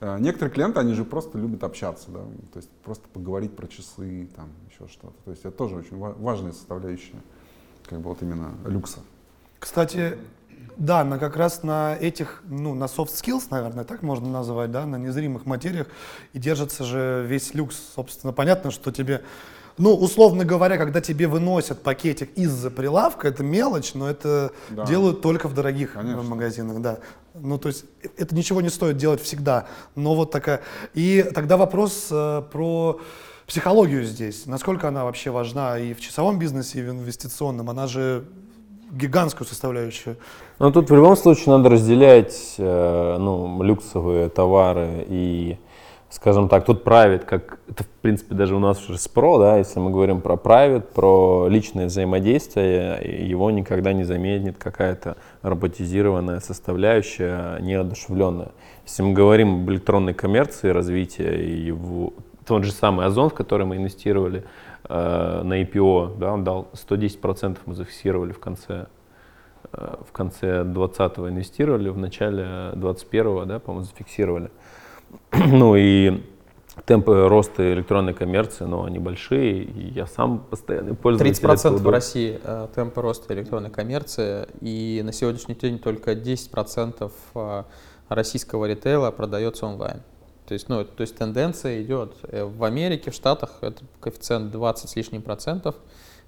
Э, 0.00 0.18
Некоторые 0.18 0.52
клиенты, 0.52 0.80
они 0.80 0.94
же 0.94 1.04
просто 1.04 1.38
любят 1.38 1.62
общаться, 1.62 2.10
да, 2.10 2.18
то 2.52 2.56
есть 2.56 2.70
просто 2.82 3.04
поговорить 3.12 3.54
про 3.54 3.68
часы, 3.68 4.28
там 4.34 4.48
еще 4.68 4.90
что-то. 4.92 5.14
То 5.24 5.30
есть 5.30 5.44
это 5.44 5.56
тоже 5.56 5.76
очень 5.76 5.96
ва- 5.96 6.16
важная 6.18 6.50
составляющая, 6.52 7.22
как 7.84 8.00
бы 8.00 8.08
вот 8.08 8.20
именно 8.20 8.50
люкса. 8.66 8.98
Кстати, 9.58 10.18
да, 10.76 11.04
на 11.04 11.18
как 11.18 11.36
раз 11.36 11.62
на 11.62 11.96
этих, 11.96 12.42
ну, 12.48 12.74
на 12.74 12.84
soft 12.84 13.08
skills, 13.08 13.44
наверное, 13.50 13.84
так 13.84 14.02
можно 14.02 14.28
назвать, 14.28 14.70
да, 14.70 14.86
на 14.86 14.96
незримых 14.96 15.46
материях 15.46 15.86
и 16.32 16.38
держится 16.38 16.84
же 16.84 17.24
весь 17.26 17.54
люкс. 17.54 17.76
Собственно, 17.94 18.32
понятно, 18.32 18.70
что 18.70 18.92
тебе, 18.92 19.22
ну, 19.78 19.94
условно 19.94 20.44
говоря, 20.44 20.76
когда 20.76 21.00
тебе 21.00 21.28
выносят 21.28 21.82
пакетик 21.82 22.30
из-за 22.36 22.70
прилавка, 22.70 23.28
это 23.28 23.42
мелочь, 23.42 23.94
но 23.94 24.08
это 24.08 24.52
Да. 24.70 24.84
делают 24.86 25.22
только 25.22 25.48
в 25.48 25.54
дорогих 25.54 25.96
э, 25.96 25.98
Конечно. 26.00 26.22
магазинах, 26.22 26.80
да. 26.80 26.98
Ну, 27.34 27.58
то 27.58 27.68
есть 27.68 27.84
э, 28.02 28.08
это 28.18 28.34
ничего 28.34 28.60
не 28.60 28.68
стоит 28.70 28.96
делать 28.96 29.22
всегда, 29.22 29.66
но 29.94 30.14
вот 30.14 30.30
такая. 30.30 30.60
И 30.94 31.24
тогда 31.34 31.56
вопрос 31.56 32.08
э, 32.10 32.42
про 32.52 33.00
психологию 33.46 34.04
здесь. 34.04 34.44
Насколько 34.46 34.88
она 34.88 35.04
вообще 35.04 35.30
важна 35.30 35.78
и 35.78 35.94
в 35.94 36.00
часовом 36.00 36.38
бизнесе, 36.38 36.80
и 36.80 36.82
в 36.82 36.90
инвестиционном. 36.90 37.70
Она 37.70 37.86
же 37.86 38.24
гигантскую 38.90 39.46
составляющую. 39.46 40.16
Но 40.58 40.70
тут 40.70 40.90
в 40.90 40.94
любом 40.94 41.16
случае 41.16 41.56
надо 41.56 41.70
разделять 41.70 42.54
э, 42.58 43.16
ну, 43.18 43.62
люксовые 43.62 44.28
товары 44.28 45.04
и, 45.08 45.58
скажем 46.08 46.48
так, 46.48 46.64
тут 46.64 46.84
private, 46.84 47.24
как 47.26 47.58
это 47.68 47.84
в 47.84 47.88
принципе 48.00 48.34
даже 48.34 48.54
у 48.54 48.58
нас 48.58 48.88
уже 48.88 48.98
с 48.98 49.08
про, 49.08 49.38
да, 49.38 49.58
если 49.58 49.80
мы 49.80 49.90
говорим 49.90 50.20
про 50.20 50.34
private, 50.34 50.82
про 50.94 51.48
личное 51.48 51.86
взаимодействие, 51.86 53.28
его 53.28 53.50
никогда 53.50 53.92
не 53.92 54.04
заменит 54.04 54.56
какая-то 54.58 55.16
роботизированная 55.42 56.40
составляющая, 56.40 57.58
неодушевленная. 57.60 58.52
Если 58.86 59.02
мы 59.02 59.12
говорим 59.12 59.62
об 59.62 59.70
электронной 59.70 60.14
коммерции, 60.14 60.68
развитии 60.68 61.70
в 61.72 62.12
тот 62.46 62.64
же 62.64 62.72
самый 62.72 63.06
Озон, 63.06 63.30
в 63.30 63.34
который 63.34 63.66
мы 63.66 63.76
инвестировали 63.76 64.44
э, 64.88 65.42
на 65.42 65.62
IPO, 65.62 66.18
да, 66.18 66.32
он 66.32 66.44
дал 66.44 66.68
110% 66.72 67.58
мы 67.66 67.74
зафиксировали 67.74 68.32
в 68.32 68.40
конце 68.40 68.86
э, 69.72 69.94
в 70.06 70.12
конце 70.12 70.62
20-го 70.62 71.28
инвестировали, 71.28 71.88
в 71.88 71.98
начале 71.98 72.44
21-го, 72.74 73.44
да, 73.44 73.58
по-моему, 73.58 73.84
зафиксировали. 73.84 74.50
ну 75.32 75.76
и 75.76 76.22
темпы 76.84 77.28
роста 77.28 77.72
электронной 77.72 78.12
коммерции, 78.12 78.64
ну, 78.64 78.84
они 78.84 78.98
большие, 78.98 79.64
и 79.64 79.92
я 79.92 80.06
сам 80.06 80.40
постоянный 80.40 80.94
пользователь. 80.94 81.44
30% 81.44 81.52
этого 81.52 81.76
в 81.78 81.88
России 81.88 82.38
э, 82.42 82.68
темпы 82.74 83.00
роста 83.00 83.32
электронной 83.34 83.70
коммерции, 83.70 84.46
и 84.60 85.00
на 85.04 85.12
сегодняшний 85.12 85.54
день 85.54 85.78
только 85.78 86.12
10% 86.12 87.10
э, 87.34 87.62
российского 88.08 88.66
ритейла 88.66 89.10
продается 89.10 89.66
онлайн. 89.66 90.02
То 90.46 90.54
есть, 90.54 90.68
ну, 90.68 90.84
то 90.84 91.00
есть 91.00 91.16
тенденция 91.16 91.82
идет. 91.82 92.14
Э, 92.24 92.44
В 92.44 92.62
Америке, 92.64 93.10
в 93.10 93.14
Штатах 93.14 93.58
это 93.62 93.82
коэффициент 94.00 94.50
20 94.52 94.88
с 94.90 94.96
лишним 94.96 95.22
процентов, 95.22 95.74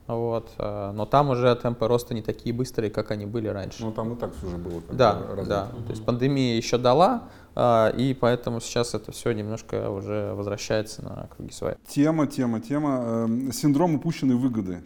вот, 0.06 0.50
э, 0.58 0.90
но 0.94 1.06
там 1.06 1.30
уже 1.30 1.54
темпы 1.54 1.86
роста 1.86 2.14
не 2.14 2.22
такие 2.22 2.54
быстрые, 2.54 2.90
как 2.90 3.10
они 3.10 3.26
были 3.26 3.46
раньше. 3.48 3.84
Ну 3.84 3.92
там 3.92 4.12
и 4.14 4.16
так 4.16 4.34
все 4.34 4.46
уже 4.46 4.56
было. 4.56 4.80
как 4.80 4.96
Да, 4.96 5.14
бы 5.14 5.26
развито. 5.36 5.48
да. 5.48 5.84
То 5.84 5.90
есть 5.90 6.04
пандемия 6.04 6.56
еще 6.56 6.78
дала, 6.78 7.24
а, 7.54 7.90
и 7.90 8.14
поэтому 8.14 8.60
сейчас 8.60 8.94
это 8.94 9.12
все 9.12 9.32
немножко 9.32 9.90
уже 9.90 10.32
возвращается 10.34 11.04
на 11.04 11.28
круги 11.36 11.52
своя. 11.52 11.76
Тема, 11.86 12.26
тема, 12.26 12.60
тема. 12.60 13.24
эм, 13.26 13.52
Синдром 13.52 13.94
упущенной 13.96 14.36
выгоды. 14.36 14.82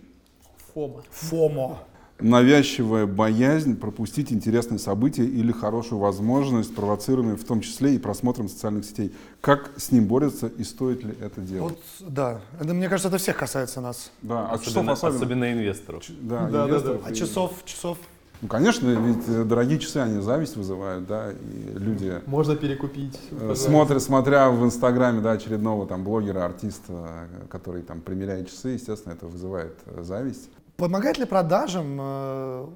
Фома. 0.75 1.03
ФОМО. 1.11 1.79
Навязчивая 2.23 3.07
боязнь 3.07 3.77
пропустить 3.77 4.33
интересные 4.33 4.79
события 4.79 5.25
или 5.25 5.53
хорошую 5.53 5.99
возможность, 5.99 6.75
провоцируемые 6.75 7.37
в 7.37 7.45
том 7.45 7.61
числе 7.61 7.95
и 7.95 7.99
просмотром 7.99 8.49
социальных 8.49 8.85
сетей. 8.85 9.13
Как 9.41 9.71
с 9.77 9.91
ним 9.93 10.07
борются 10.07 10.47
и 10.47 10.65
стоит 10.65 11.05
ли 11.05 11.15
это 11.21 11.41
делать? 11.41 11.77
Вот, 12.01 12.11
да. 12.13 12.41
Это, 12.61 12.75
мне 12.75 12.89
кажется, 12.89 13.09
это 13.09 13.19
всех 13.19 13.37
касается 13.37 13.81
нас. 13.81 14.11
Да, 14.23 14.49
а 14.51 14.59
часов 14.59 14.69
Особенно, 14.69 14.93
особенно. 14.93 15.17
особенно 15.17 15.53
инвесторов. 15.53 16.03
Ч- 16.05 16.13
Да, 16.21 16.49
инвесторов 16.49 17.03
А 17.05 17.11
и- 17.11 17.15
часов, 17.15 17.53
часов. 17.65 17.99
Ну, 18.41 18.49
конечно, 18.49 18.89
ведь 18.89 19.29
э, 19.29 19.45
дорогие 19.45 19.79
часы, 19.79 19.99
они 19.99 20.21
зависть 20.21 20.57
вызывают, 20.57 21.07
да, 21.07 21.31
и 21.31 21.79
люди 21.79 22.21
Можно 22.27 22.57
перекупить. 22.57 23.17
э, 23.31 23.55
смотря, 23.57 24.01
смотря 24.01 24.51
в 24.51 24.65
Инстаграме, 24.65 25.21
да, 25.21 25.31
очередного 25.33 25.87
там 25.87 26.03
блогера, 26.03 26.45
артиста, 26.45 26.93
э, 26.93 27.47
который 27.49 27.83
там 27.83 28.01
примеряет 28.01 28.51
часы, 28.51 28.71
естественно, 28.71 29.13
это 29.13 29.29
вызывает 29.29 29.75
э, 29.87 30.03
зависть. 30.03 30.49
Помогает 30.77 31.19
ли 31.19 31.25
продажам 31.27 31.99
э, 32.01 32.67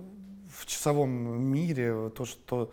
в 0.50 0.66
часовом 0.66 1.42
мире 1.42 2.10
то, 2.10 2.24
что 2.24 2.70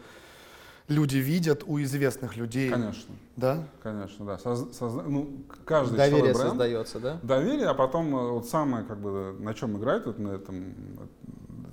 люди 0.88 1.18
видят 1.18 1.64
у 1.66 1.82
известных 1.82 2.36
людей? 2.36 2.70
Конечно, 2.70 3.16
Да? 3.36 3.64
конечно, 3.82 4.26
да. 4.26 4.36
Соз- 4.38 4.72
созда- 4.80 5.08
ну, 5.08 5.30
каждый 5.66 5.98
Доверие 5.98 6.34
бренд, 6.34 6.50
создается, 6.50 7.00
да? 7.00 7.20
доверие, 7.24 7.68
а 7.68 7.74
потом 7.74 8.16
э, 8.16 8.32
вот 8.32 8.48
самое, 8.48 8.84
как 8.86 9.00
бы, 9.00 9.36
на 9.40 9.54
чем 9.54 9.78
играет 9.78 10.06
вот 10.06 10.20
на 10.20 10.30
этом 10.30 10.56
э, 10.58 10.74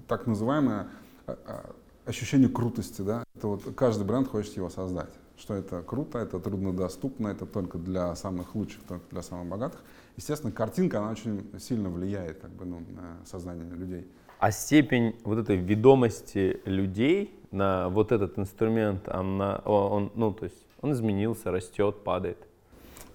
так 0.08 0.26
называемое 0.26 0.88
а, 1.26 1.74
ощущение 2.06 2.48
крутости, 2.48 3.02
да. 3.02 3.24
Это 3.34 3.48
вот 3.48 3.62
каждый 3.76 4.04
бренд 4.04 4.28
хочет 4.28 4.56
его 4.56 4.70
создать. 4.70 5.10
Что 5.36 5.54
это 5.54 5.82
круто, 5.82 6.18
это 6.18 6.38
труднодоступно, 6.38 7.28
это 7.28 7.46
только 7.46 7.78
для 7.78 8.14
самых 8.14 8.54
лучших, 8.54 8.82
только 8.84 9.04
для 9.10 9.22
самых 9.22 9.46
богатых. 9.48 9.80
Естественно, 10.20 10.52
картинка, 10.52 10.98
она 10.98 11.12
очень 11.12 11.50
сильно 11.59 11.88
влияет 11.88 12.40
как 12.40 12.50
бы, 12.50 12.66
ну, 12.66 12.80
на 12.90 13.24
сознание 13.24 13.64
людей. 13.74 14.06
А 14.38 14.50
степень 14.50 15.16
вот 15.24 15.38
этой 15.38 15.56
ведомости 15.56 16.61
людей 16.66 17.35
на 17.50 17.88
вот 17.88 18.12
этот 18.12 18.38
инструмент, 18.38 19.09
она, 19.09 19.62
он, 19.64 20.12
ну, 20.14 20.30
то 20.35 20.44
есть 20.44 20.59
он 20.83 20.92
изменился, 20.92 21.50
растет, 21.50 22.04
падает. 22.04 22.37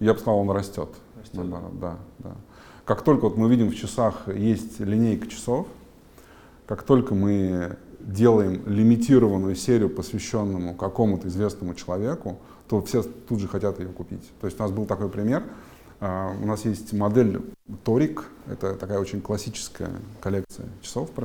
Я 0.00 0.14
бы 0.14 0.18
сказал, 0.18 0.40
он 0.40 0.50
растет. 0.50 0.88
наоборот, 1.32 1.78
да, 1.78 1.96
да. 2.18 2.34
Как 2.84 3.02
только 3.02 3.28
вот 3.28 3.36
мы 3.36 3.48
видим 3.48 3.68
в 3.68 3.76
часах 3.76 4.26
есть 4.26 4.80
линейка 4.80 5.28
часов, 5.28 5.68
как 6.66 6.82
только 6.82 7.14
мы 7.14 7.76
делаем 8.00 8.64
лимитированную 8.66 9.54
серию, 9.54 9.90
посвященному 9.90 10.74
какому-то 10.74 11.28
известному 11.28 11.76
человеку, 11.76 12.40
то 12.66 12.82
все 12.82 13.04
тут 13.04 13.38
же 13.38 13.46
хотят 13.46 13.78
ее 13.78 13.90
купить. 13.90 14.28
То 14.40 14.48
есть 14.48 14.58
у 14.58 14.62
нас 14.64 14.72
был 14.72 14.86
такой 14.86 15.08
пример. 15.08 15.44
А, 16.00 16.34
у 16.40 16.46
нас 16.46 16.64
есть 16.64 16.92
модель 16.92 17.40
Торик, 17.84 18.24
это 18.50 18.74
такая 18.74 18.98
очень 18.98 19.20
классическая 19.20 19.90
коллекция 20.20 20.66
часов 20.82 21.10
в 21.10 21.14
то 21.14 21.22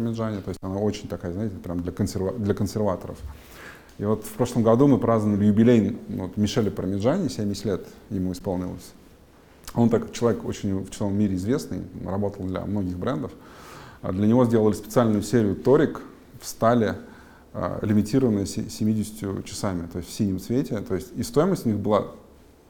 есть 0.48 0.60
она 0.62 0.78
очень 0.78 1.10
такая, 1.10 1.34
знаете, 1.34 1.56
прям 1.58 1.82
для, 1.82 1.92
консерва 1.92 2.32
для 2.34 2.54
консерваторов. 2.54 3.18
И 3.98 4.06
вот 4.06 4.24
в 4.24 4.32
прошлом 4.32 4.64
году 4.64 4.88
мы 4.88 4.98
праздновали 4.98 5.46
юбилей 5.46 5.98
вот, 6.08 6.38
Мишеля 6.38 6.72
Пармиджани, 6.72 7.28
70 7.28 7.66
лет 7.66 7.88
ему 8.10 8.32
исполнилось. 8.32 8.94
Он 9.76 9.90
так 9.90 10.12
человек 10.12 10.46
очень 10.46 10.80
в 10.80 10.90
часовом 10.90 11.18
мире 11.18 11.36
известный, 11.36 11.84
работал 12.06 12.46
для 12.46 12.62
многих 12.66 12.98
брендов. 12.98 13.32
А 14.02 14.12
для 14.12 14.26
него 14.26 14.46
сделали 14.46 14.74
специальную 14.74 15.22
серию 15.22 15.56
Торик 15.56 16.02
в 16.42 16.48
стали, 16.48 16.96
а, 17.54 17.80
лимитированная 17.82 18.46
70 18.46 19.44
часами, 19.44 19.88
то 19.92 20.00
есть 20.00 20.10
в 20.10 20.14
синем 20.14 20.40
цвете. 20.40 20.80
То 20.80 20.96
есть 20.96 21.10
и 21.16 21.24
стоимость 21.24 21.66
у 21.66 21.70
них 21.70 21.78
была 21.78 22.08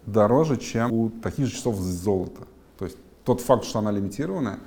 дороже, 0.06 0.58
чем 0.58 0.92
у 0.92 1.10
таких 1.10 1.48
же 1.48 1.54
часов 1.54 1.76
золота. 1.78 2.42
То 2.78 2.86
есть 2.86 2.98
тот 3.24 3.42
факт, 3.42 3.66
что 3.66 3.80
она 3.80 3.92
лимитированная, 3.92 4.60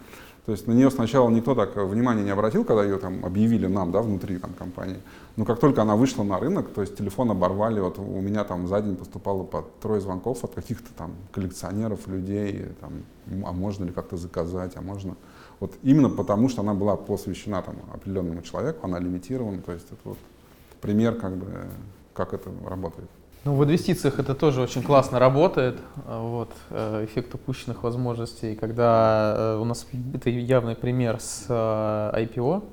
то 0.47 0.53
есть 0.53 0.67
на 0.67 0.73
нее 0.73 0.91
сначала 0.91 1.31
никто 1.31 1.55
так 1.55 1.75
внимания 1.75 2.23
не 2.23 2.31
обратил, 2.31 2.65
когда 2.65 2.85
ее 2.85 2.99
там 2.99 3.25
объявили 3.25 3.67
нам, 3.67 3.93
да, 3.93 4.03
внутри 4.03 4.37
там, 4.37 4.53
компании. 4.53 4.99
Но 5.37 5.47
как 5.47 5.59
только 5.59 5.81
она 5.81 5.97
вышла 5.97 6.23
на 6.23 6.39
рынок, 6.39 6.69
то 6.69 6.83
есть 6.83 6.99
телефон 6.99 7.31
оборвали, 7.31 7.81
вот 7.81 7.99
у 7.99 8.21
меня 8.21 8.45
там 8.45 8.69
за 8.69 8.83
день 8.83 8.95
поступало 8.95 9.45
по 9.45 9.65
трое 9.81 10.03
звонков 10.03 10.45
от 10.45 10.55
каких-то 10.55 10.93
там 10.93 11.13
коллекционеров, 11.33 12.07
людей, 12.09 12.67
там, 12.81 12.93
а 13.47 13.53
можно 13.53 13.85
ли 13.85 13.93
как-то 13.93 14.19
заказать, 14.19 14.77
а 14.77 14.83
можно. 14.83 15.17
Вот 15.61 15.73
именно 15.83 16.11
потому, 16.11 16.51
что 16.51 16.61
она 16.61 16.75
была 16.75 16.97
посвящена 16.97 17.63
там 17.63 17.77
определенному 17.95 18.43
человеку, 18.43 18.81
она 18.83 18.99
лимитирована, 18.99 19.63
то 19.63 19.73
есть 19.73 19.87
это 19.87 20.01
вот 20.05 20.19
пример 20.83 21.15
как 21.15 21.39
бы, 21.39 21.49
как 22.13 22.35
это 22.35 22.51
работает. 22.67 23.09
Ну, 23.45 23.55
в 23.57 23.65
инвестициях 23.65 24.19
это 24.19 24.35
тоже 24.35 24.63
очень 24.63 24.83
классно 24.83 25.19
работает. 25.19 25.79
А, 26.07 26.19
вот, 26.19 26.51
э, 26.71 27.05
эффект 27.05 27.35
упущенных 27.35 27.83
возможностей, 27.83 28.57
когда 28.57 29.35
э, 29.37 29.59
у 29.59 29.67
нас 29.67 29.87
это 30.15 30.31
явный 30.31 30.75
пример 30.75 31.21
с 31.21 31.45
э, 31.51 32.23
IPO, 32.23 32.65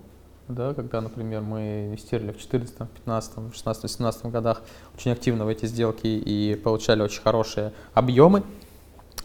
да, 0.47 0.73
когда, 0.73 1.01
например, 1.01 1.41
мы 1.41 1.87
инвестировали 1.87 2.31
в 2.31 2.39
2014, 2.39 2.77
2015, 2.77 3.33
2016, 3.35 3.81
2017 3.81 4.25
годах 4.27 4.61
очень 4.95 5.11
активно 5.11 5.43
в 5.43 5.49
эти 5.49 5.65
сделки 5.65 6.07
и 6.07 6.55
получали 6.55 7.01
очень 7.01 7.21
хорошие 7.21 7.73
объемы. 7.93 8.43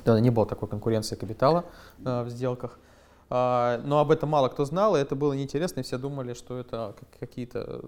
Да, 0.04 0.18
не 0.18 0.30
было 0.30 0.46
такой 0.46 0.68
конкуренции 0.68 1.14
капитала 1.14 1.64
в 1.98 2.28
сделках. 2.28 2.76
А, 3.28 3.80
но 3.84 3.98
об 3.98 4.12
этом 4.12 4.28
мало 4.28 4.48
кто 4.48 4.64
знал, 4.64 4.96
и 4.96 5.00
это 5.00 5.16
было 5.16 5.32
неинтересно, 5.32 5.80
и 5.80 5.82
все 5.82 5.98
думали, 5.98 6.34
что 6.34 6.58
это 6.58 6.94
какие-то 7.18 7.80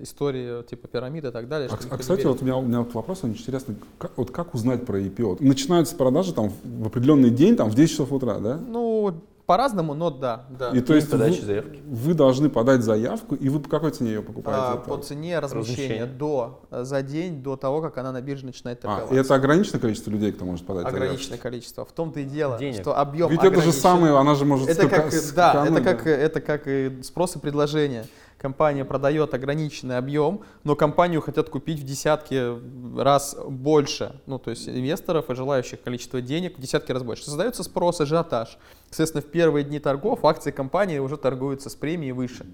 истории 0.00 0.62
типа 0.62 0.86
пирамиды 0.86 1.28
и 1.28 1.30
так 1.32 1.48
далее. 1.48 1.68
А, 1.72 1.78
а 1.90 1.98
кстати, 1.98 2.24
вот 2.26 2.42
у 2.42 2.44
меня, 2.44 2.56
у 2.56 2.62
меня 2.62 2.80
вот 2.80 2.94
вопрос, 2.94 3.24
очень 3.24 3.34
интересный, 3.34 3.76
как, 3.98 4.12
вот 4.16 4.30
как 4.30 4.54
узнать 4.54 4.86
про 4.86 5.00
IPO? 5.00 5.38
Начинаются 5.40 5.96
продажи 5.96 6.32
там 6.32 6.52
в 6.62 6.86
определенный 6.86 7.30
день, 7.30 7.56
там 7.56 7.70
в 7.70 7.74
10 7.74 7.90
часов 7.90 8.12
утра, 8.12 8.38
да? 8.38 8.56
Ну, 8.56 9.14
по-разному, 9.46 9.94
но 9.94 10.10
да. 10.10 10.46
да. 10.48 10.70
И 10.70 10.80
то 10.80 10.94
есть 10.94 11.10
подачи 11.10 11.40
вы, 11.40 11.46
заявки. 11.46 11.82
вы 11.86 12.14
должны 12.14 12.48
подать 12.48 12.82
заявку, 12.82 13.34
и 13.34 13.48
вы 13.48 13.60
по 13.60 13.68
какой 13.68 13.90
цене 13.90 14.12
ее 14.12 14.22
покупаете? 14.22 14.60
А, 14.62 14.76
по 14.76 14.96
цене 14.96 15.38
размещения, 15.38 16.06
до, 16.06 16.62
за 16.70 17.02
день 17.02 17.42
до 17.42 17.56
того, 17.56 17.82
как 17.82 17.98
она 17.98 18.10
на 18.12 18.22
бирже 18.22 18.46
начинает 18.46 18.78
А, 18.78 18.82
торговаться. 18.82 19.14
и 19.14 19.18
это 19.18 19.34
ограниченное 19.34 19.80
количество 19.80 20.10
людей, 20.10 20.32
кто 20.32 20.44
может 20.44 20.64
подать 20.64 20.86
Ограниченное 20.86 21.38
количество. 21.38 21.84
В 21.84 21.92
том-то 21.92 22.20
и 22.20 22.24
дело, 22.24 22.58
Денег. 22.58 22.80
что 22.80 22.98
объем 22.98 23.28
заявку? 23.28 23.32
Ведь 23.32 23.52
это 23.52 23.62
же 23.62 23.68
ограничен. 23.68 23.82
самое, 23.82 24.18
она 24.18 24.34
же 24.34 24.44
может 24.46 24.68
Это 24.68 24.88
как, 24.88 25.12
да, 25.34 25.66
это 25.66 25.80
как, 25.82 26.06
это 26.06 26.40
как 26.40 26.62
и 26.66 27.02
спрос 27.02 27.36
и 27.36 27.38
предложение. 27.38 28.06
Компания 28.44 28.84
продает 28.84 29.32
ограниченный 29.32 29.96
объем, 29.96 30.42
но 30.64 30.76
компанию 30.76 31.22
хотят 31.22 31.48
купить 31.48 31.80
в 31.80 31.84
десятки 31.86 32.58
раз 33.00 33.34
больше. 33.48 34.20
Ну, 34.26 34.38
то 34.38 34.50
есть 34.50 34.68
инвесторов 34.68 35.30
и 35.30 35.34
желающих 35.34 35.80
количество 35.80 36.20
денег 36.20 36.58
в 36.58 36.60
десятки 36.60 36.92
раз 36.92 37.02
больше. 37.02 37.24
Создается 37.24 37.62
спрос, 37.62 38.02
ажиотаж. 38.02 38.58
Соответственно, 38.90 39.22
в 39.22 39.30
первые 39.30 39.64
дни 39.64 39.78
торгов 39.78 40.26
акции 40.26 40.50
компании 40.50 40.98
уже 40.98 41.16
торгуются 41.16 41.70
с 41.70 41.74
премией 41.74 42.12
выше. 42.12 42.44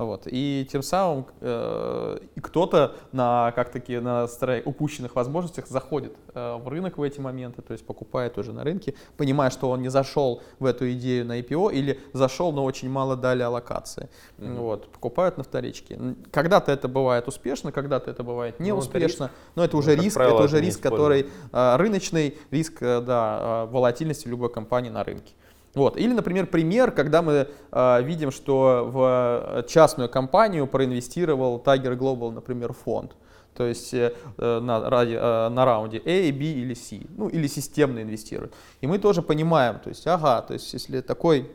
Вот. 0.00 0.22
И 0.26 0.66
тем 0.72 0.82
самым 0.82 1.26
э, 1.42 2.18
кто-то 2.40 2.96
на 3.12 3.52
как 3.54 3.70
таки 3.70 3.98
на 3.98 4.24
стра- 4.24 4.62
упущенных 4.64 5.14
возможностях 5.14 5.66
заходит 5.66 6.14
э, 6.32 6.56
в 6.56 6.68
рынок 6.68 6.96
в 6.96 7.02
эти 7.02 7.20
моменты, 7.20 7.60
то 7.60 7.72
есть 7.72 7.84
покупает 7.84 8.38
уже 8.38 8.54
на 8.54 8.64
рынке, 8.64 8.94
понимая, 9.18 9.50
что 9.50 9.68
он 9.68 9.82
не 9.82 9.90
зашел 9.90 10.42
в 10.58 10.64
эту 10.64 10.90
идею 10.92 11.26
на 11.26 11.38
IPO 11.40 11.74
или 11.74 12.00
зашел, 12.14 12.50
но 12.50 12.64
очень 12.64 12.88
мало 12.88 13.14
дали 13.14 13.42
аллокации. 13.42 14.08
Вот. 14.38 14.90
Покупают 14.90 15.36
на 15.36 15.44
вторичке. 15.44 15.98
Когда-то 16.30 16.72
это 16.72 16.88
бывает 16.88 17.28
успешно, 17.28 17.70
когда-то 17.70 18.10
это 18.10 18.22
бывает 18.22 18.54
Ну, 18.58 18.64
неуспешно, 18.64 19.30
но 19.54 19.64
это 19.64 19.76
уже 19.76 19.96
как 19.96 20.04
риск, 20.04 20.16
правило, 20.16 20.36
это 20.36 20.44
уже 20.44 20.60
риск, 20.62 20.80
который 20.80 21.26
э, 21.52 21.76
рыночный, 21.76 22.38
риск 22.50 22.78
э, 22.80 23.02
да, 23.02 23.66
э, 23.68 23.72
волатильности 23.72 24.28
любой 24.28 24.50
компании 24.50 24.88
на 24.88 25.04
рынке. 25.04 25.34
Вот. 25.74 25.96
Или, 25.96 26.12
например, 26.12 26.46
пример, 26.46 26.90
когда 26.90 27.22
мы 27.22 27.48
э, 27.70 28.02
видим, 28.02 28.30
что 28.30 28.88
в 28.92 29.64
частную 29.68 30.08
компанию 30.08 30.66
проинвестировал 30.66 31.62
Tiger 31.64 31.96
Global, 31.96 32.32
например, 32.32 32.72
фонд. 32.72 33.12
То 33.54 33.66
есть 33.66 33.92
э, 33.94 34.14
э, 34.38 34.60
на, 34.60 34.88
ради, 34.88 35.14
э, 35.14 35.48
на 35.48 35.64
раунде 35.64 35.98
A, 35.98 36.32
B 36.32 36.44
или 36.44 36.74
C. 36.74 37.02
Ну, 37.16 37.28
или 37.28 37.46
системно 37.46 38.02
инвестирует. 38.02 38.54
И 38.80 38.86
мы 38.86 38.98
тоже 38.98 39.22
понимаем, 39.22 39.78
то 39.78 39.90
есть, 39.90 40.06
ага, 40.06 40.42
то 40.42 40.54
есть 40.54 40.72
если 40.72 41.00
такой 41.00 41.50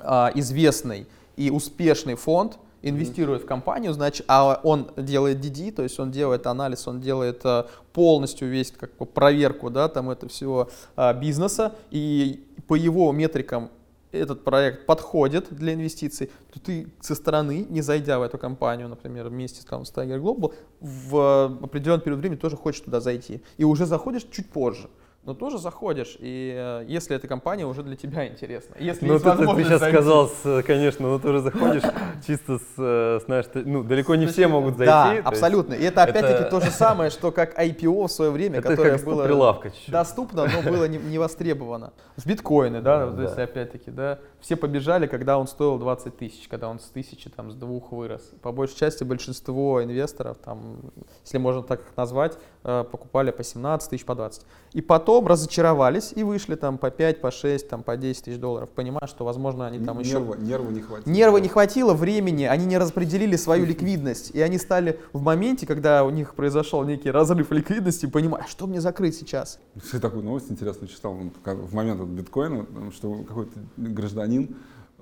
а, 0.00 0.30
известный 0.34 1.06
и 1.36 1.50
успешный 1.50 2.14
фонд 2.14 2.58
инвестирует 2.88 3.42
в 3.42 3.46
компанию, 3.46 3.92
значит, 3.92 4.24
а 4.28 4.60
он 4.62 4.90
делает 4.96 5.38
DD, 5.38 5.72
то 5.72 5.82
есть 5.82 5.98
он 5.98 6.10
делает 6.10 6.46
анализ, 6.46 6.86
он 6.86 7.00
делает 7.00 7.40
а, 7.44 7.66
полностью 7.92 8.48
весь 8.48 8.70
как 8.70 8.96
бы 8.96 9.06
проверку, 9.06 9.70
да, 9.70 9.88
там 9.88 10.10
это 10.10 10.28
всего 10.28 10.70
а, 10.96 11.12
бизнеса, 11.14 11.74
и 11.90 12.46
по 12.68 12.74
его 12.74 13.10
метрикам 13.12 13.70
этот 14.12 14.44
проект 14.44 14.86
подходит 14.86 15.48
для 15.50 15.74
инвестиций, 15.74 16.30
то 16.52 16.60
ты 16.60 16.88
со 17.00 17.14
стороны, 17.14 17.66
не 17.68 17.80
зайдя 17.80 18.18
в 18.18 18.22
эту 18.22 18.38
компанию, 18.38 18.88
например, 18.88 19.28
вместе 19.28 19.62
с, 19.62 19.64
там, 19.64 19.82
Tiger 19.82 20.20
Global, 20.20 20.54
в 20.80 21.58
определенный 21.62 22.02
период 22.02 22.20
времени 22.20 22.38
тоже 22.38 22.56
хочешь 22.56 22.82
туда 22.82 23.00
зайти. 23.00 23.42
И 23.56 23.64
уже 23.64 23.86
заходишь 23.86 24.26
чуть 24.30 24.50
позже. 24.50 24.88
Но 25.26 25.32
тоже 25.32 25.56
заходишь, 25.58 26.16
и 26.18 26.52
э, 26.54 26.84
если 26.86 27.16
эта 27.16 27.26
компания 27.26 27.64
уже 27.64 27.82
для 27.82 27.96
тебя 27.96 28.28
интересна. 28.28 28.76
Если 28.78 29.06
Ну, 29.06 29.18
ты, 29.18 29.24
ты- 29.30 29.46
ты 29.54 29.64
сейчас 29.64 29.80
зайти. 29.80 29.96
сказал, 29.96 30.28
с, 30.28 30.62
конечно, 30.66 31.08
ну 31.08 31.18
ты 31.18 31.28
уже 31.30 31.40
заходишь 31.40 31.82
чисто 32.26 32.58
с, 32.58 32.62
э, 32.76 33.20
знаешь, 33.24 33.46
ну 33.54 33.82
далеко 33.82 34.16
не 34.16 34.26
все 34.26 34.48
могут 34.48 34.76
зайти. 34.76 34.90
Да, 34.90 35.12
есть 35.14 35.26
абсолютно. 35.26 35.72
И 35.72 35.82
это 35.82 36.02
опять-таки 36.02 36.42
это- 36.42 36.50
то 36.50 36.60
же 36.60 36.70
самое, 36.70 37.08
что 37.08 37.32
как 37.32 37.58
IPO 37.58 38.06
в 38.06 38.12
свое 38.12 38.30
время, 38.32 38.58
Это 38.58 38.68
которое 38.68 38.98
было 38.98 39.24
прилавка 39.24 39.70
чуть-чуть. 39.70 39.90
доступно, 39.90 40.46
но 40.46 40.70
было 40.70 40.86
не, 40.86 40.98
не 40.98 41.18
востребовано. 41.18 41.94
С 42.16 42.26
биткоины, 42.26 42.82
да, 42.82 43.06
Да. 43.06 43.22
если 43.22 43.40
опять-таки, 43.40 43.90
да, 43.90 44.18
все 44.44 44.56
побежали, 44.56 45.06
когда 45.06 45.38
он 45.38 45.46
стоил 45.46 45.78
20 45.78 46.18
тысяч, 46.18 46.48
когда 46.48 46.68
он 46.68 46.78
с 46.78 46.82
тысячи, 46.84 47.30
там, 47.30 47.50
с 47.50 47.54
двух 47.54 47.92
вырос. 47.92 48.20
По 48.42 48.52
большей 48.52 48.76
части 48.76 49.02
большинство 49.02 49.82
инвесторов, 49.82 50.36
там, 50.36 50.80
если 51.24 51.38
можно 51.38 51.62
так 51.62 51.80
их 51.80 51.96
назвать, 51.96 52.36
э, 52.62 52.84
покупали 52.92 53.30
по 53.30 53.42
17 53.42 53.88
тысяч, 53.88 54.04
по 54.04 54.14
20. 54.14 54.42
И 54.74 54.82
потом 54.82 55.26
разочаровались 55.26 56.12
и 56.14 56.22
вышли 56.22 56.56
там 56.56 56.76
по 56.76 56.90
5, 56.90 57.22
по 57.22 57.30
6, 57.30 57.70
там, 57.70 57.82
по 57.82 57.96
10 57.96 58.26
тысяч 58.26 58.38
долларов, 58.38 58.68
понимая, 58.68 59.06
что, 59.06 59.24
возможно, 59.24 59.66
они 59.66 59.82
там 59.82 59.98
еще... 60.00 60.18
Нерва, 60.20 60.34
нерва 60.34 60.70
не 60.70 60.80
хватит. 60.82 61.06
Нерва 61.06 61.38
не 61.38 61.48
хватило, 61.48 61.94
времени, 61.94 62.44
они 62.44 62.66
не 62.66 62.76
распределили 62.76 63.36
свою 63.36 63.64
ликвидность. 63.64 64.30
И 64.32 64.42
они 64.42 64.58
стали 64.58 65.00
в 65.14 65.22
моменте, 65.22 65.66
когда 65.66 66.04
у 66.04 66.10
них 66.10 66.34
произошел 66.34 66.84
некий 66.84 67.10
разрыв 67.10 67.50
ликвидности, 67.50 68.04
понимая, 68.04 68.44
что 68.46 68.66
мне 68.66 68.82
закрыть 68.82 69.16
сейчас. 69.16 69.58
Я 69.90 70.00
такую 70.00 70.22
новость 70.22 70.50
интересную 70.50 70.88
читал 70.88 71.14
в 71.14 71.74
момент 71.74 72.02
от 72.02 72.08
биткоина, 72.08 72.66
что 72.94 73.14
какой-то 73.26 73.58
гражданин 73.78 74.33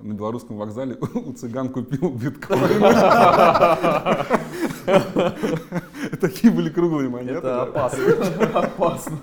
на 0.01 0.13
белорусском 0.15 0.57
вокзале 0.57 0.97
у 1.15 1.33
цыган 1.33 1.69
купил 1.69 2.11
биткоин. 2.11 2.83
Такие 6.21 6.53
были 6.53 6.71
круглые 6.71 7.09
монеты. 7.09 7.41
да. 7.41 7.63
опасно. 7.63 8.05
Опасно. 8.55 9.19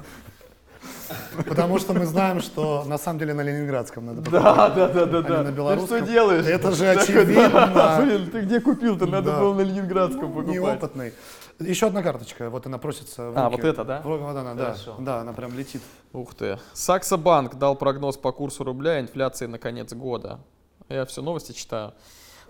Потому 1.47 1.79
что 1.79 1.93
мы 1.93 2.05
знаем, 2.05 2.41
что 2.41 2.83
на 2.85 2.97
самом 2.97 3.19
деле 3.19 3.33
на 3.33 3.41
Ленинградском 3.41 4.05
надо 4.05 4.21
Да, 4.29 4.69
да, 4.69 4.87
да, 4.89 5.05
да, 5.05 5.17
А 5.17 5.21
не 5.21 5.27
да. 5.27 5.43
на 5.43 5.49
Ты 5.49 5.55
белорусском? 5.55 5.97
что 5.97 6.07
делаешь? 6.07 6.45
Это 6.45 6.71
же 6.71 6.87
очевидно. 6.87 7.49
да, 7.73 8.01
Блин, 8.03 8.29
ты 8.31 8.41
где 8.41 8.59
купил-то? 8.59 9.05
Надо 9.07 9.31
Да. 9.31 9.39
было 9.39 9.53
на 9.55 9.61
Ленинградском 9.61 10.31
покупать. 10.31 10.47
Неопытный. 10.53 11.13
Еще 11.59 11.87
одна 11.87 12.01
карточка, 12.01 12.49
вот 12.49 12.65
она 12.65 12.77
просится 12.77 13.31
в 13.31 13.37
А, 13.37 13.49
руки. 13.49 13.61
вот 13.61 13.65
эта, 13.65 13.83
да? 13.83 14.01
Вот 14.03 14.21
она, 14.21 14.53
да. 14.53 14.65
Хорошо. 14.65 14.95
Да, 14.99 15.19
она 15.21 15.33
прям 15.33 15.57
летит. 15.57 15.81
Ух 16.13 16.33
ты. 16.33 16.57
Саксо 16.73 17.17
Банк 17.17 17.55
дал 17.55 17.75
прогноз 17.75 18.17
по 18.17 18.31
курсу 18.31 18.63
рубля 18.63 18.99
инфляции 19.01 19.45
на 19.45 19.59
конец 19.59 19.93
года. 19.93 20.39
Я 20.87 21.05
все 21.05 21.21
новости 21.21 21.51
читаю. 21.51 21.93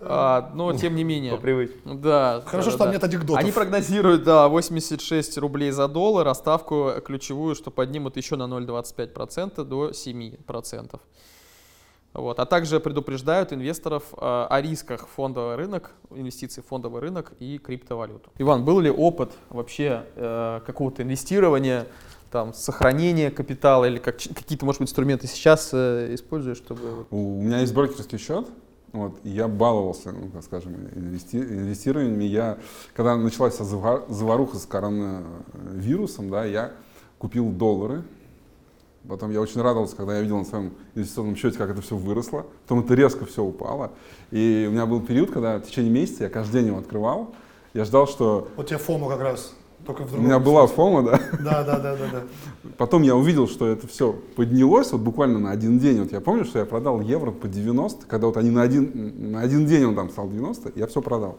А, 0.02 0.50
но 0.54 0.72
тем 0.72 0.94
не 0.94 1.04
менее. 1.04 1.32
По 1.32 1.38
привычке. 1.38 1.78
Да. 1.84 2.42
Хорошо, 2.46 2.70
да, 2.70 2.70
что 2.70 2.78
да. 2.78 2.84
там 2.84 2.92
нет 2.94 3.04
анекдотов. 3.04 3.36
Они 3.36 3.52
прогнозируют, 3.52 4.22
да, 4.22 4.48
86 4.48 5.38
рублей 5.38 5.72
за 5.72 5.88
доллар, 5.88 6.26
а 6.28 6.34
ставку 6.34 6.92
ключевую, 7.04 7.54
что 7.54 7.70
поднимут 7.70 8.16
еще 8.16 8.36
на 8.36 8.44
0,25% 8.44 9.64
до 9.64 9.90
7%. 9.90 11.00
Вот, 12.12 12.40
а 12.40 12.46
также 12.46 12.80
предупреждают 12.80 13.52
инвесторов 13.52 14.02
э, 14.12 14.16
о 14.18 14.60
рисках 14.60 15.06
фондовый 15.06 15.54
рынок, 15.54 15.92
инвестиций 16.10 16.60
в 16.60 16.66
фондовый 16.66 17.00
рынок 17.00 17.32
и 17.38 17.58
криптовалюту. 17.58 18.30
Иван, 18.38 18.64
был 18.64 18.80
ли 18.80 18.90
опыт 18.90 19.30
вообще 19.48 20.06
э, 20.16 20.60
какого-то 20.66 21.04
инвестирования, 21.04 21.86
там, 22.32 22.52
сохранения 22.52 23.30
капитала 23.30 23.84
или 23.84 23.98
как, 23.98 24.16
какие-то, 24.16 24.64
может 24.64 24.80
быть, 24.80 24.88
инструменты 24.88 25.28
сейчас 25.28 25.70
э, 25.72 26.14
используешь, 26.14 26.56
чтобы... 26.56 27.06
У 27.10 27.40
меня 27.42 27.60
есть 27.60 27.72
брокерский 27.72 28.18
счет, 28.18 28.48
вот, 28.92 29.20
и 29.22 29.30
я 29.30 29.46
баловался, 29.46 30.10
ну, 30.10 30.30
так 30.30 30.42
скажем, 30.42 30.74
инвести- 30.74 31.40
инвестированиями. 31.40 32.24
Я, 32.24 32.58
когда 32.94 33.16
началась 33.16 33.56
заваруха 33.56 34.56
с 34.58 34.66
коронавирусом, 34.66 36.28
да, 36.28 36.44
я 36.44 36.72
купил 37.18 37.50
доллары. 37.50 38.02
Потом 39.08 39.30
я 39.30 39.40
очень 39.40 39.60
радовался, 39.60 39.96
когда 39.96 40.16
я 40.16 40.22
видел 40.22 40.38
на 40.38 40.44
своем 40.44 40.72
инвестиционном 40.94 41.36
счете, 41.36 41.56
как 41.58 41.70
это 41.70 41.80
все 41.80 41.96
выросло. 41.96 42.46
Потом 42.66 42.80
это 42.84 42.94
резко 42.94 43.24
все 43.24 43.42
упало. 43.42 43.92
И 44.30 44.66
у 44.68 44.72
меня 44.72 44.86
был 44.86 45.00
период, 45.00 45.30
когда 45.30 45.58
в 45.58 45.62
течение 45.62 45.90
месяца 45.90 46.24
я 46.24 46.30
каждый 46.30 46.60
день 46.60 46.66
его 46.66 46.78
открывал. 46.78 47.34
Я 47.72 47.84
ждал, 47.84 48.06
что 48.06 48.48
Вот 48.56 48.66
тебе 48.66 48.78
фому 48.78 49.08
как 49.08 49.20
раз, 49.20 49.54
только 49.86 50.04
в 50.04 50.14
у 50.14 50.20
меня 50.20 50.38
была 50.38 50.66
фома, 50.66 51.02
да. 51.02 51.20
Да, 51.40 51.64
да, 51.64 51.78
да, 51.78 51.96
да, 51.96 52.06
да. 52.12 52.22
Потом 52.76 53.02
я 53.02 53.16
увидел, 53.16 53.48
что 53.48 53.66
это 53.66 53.86
все 53.86 54.12
поднялось, 54.36 54.92
вот 54.92 55.00
буквально 55.00 55.38
на 55.38 55.50
один 55.50 55.78
день. 55.78 56.00
Вот 56.00 56.12
я 56.12 56.20
помню, 56.20 56.44
что 56.44 56.58
я 56.58 56.66
продал 56.66 57.00
евро 57.00 57.30
по 57.30 57.48
90, 57.48 58.06
когда 58.06 58.26
вот 58.26 58.36
они 58.36 58.50
на 58.50 58.62
один, 58.62 59.32
на 59.32 59.40
один 59.40 59.66
день 59.66 59.84
он 59.84 59.94
там 59.94 60.10
стал 60.10 60.28
90, 60.28 60.72
я 60.74 60.86
все 60.86 61.00
продал. 61.00 61.38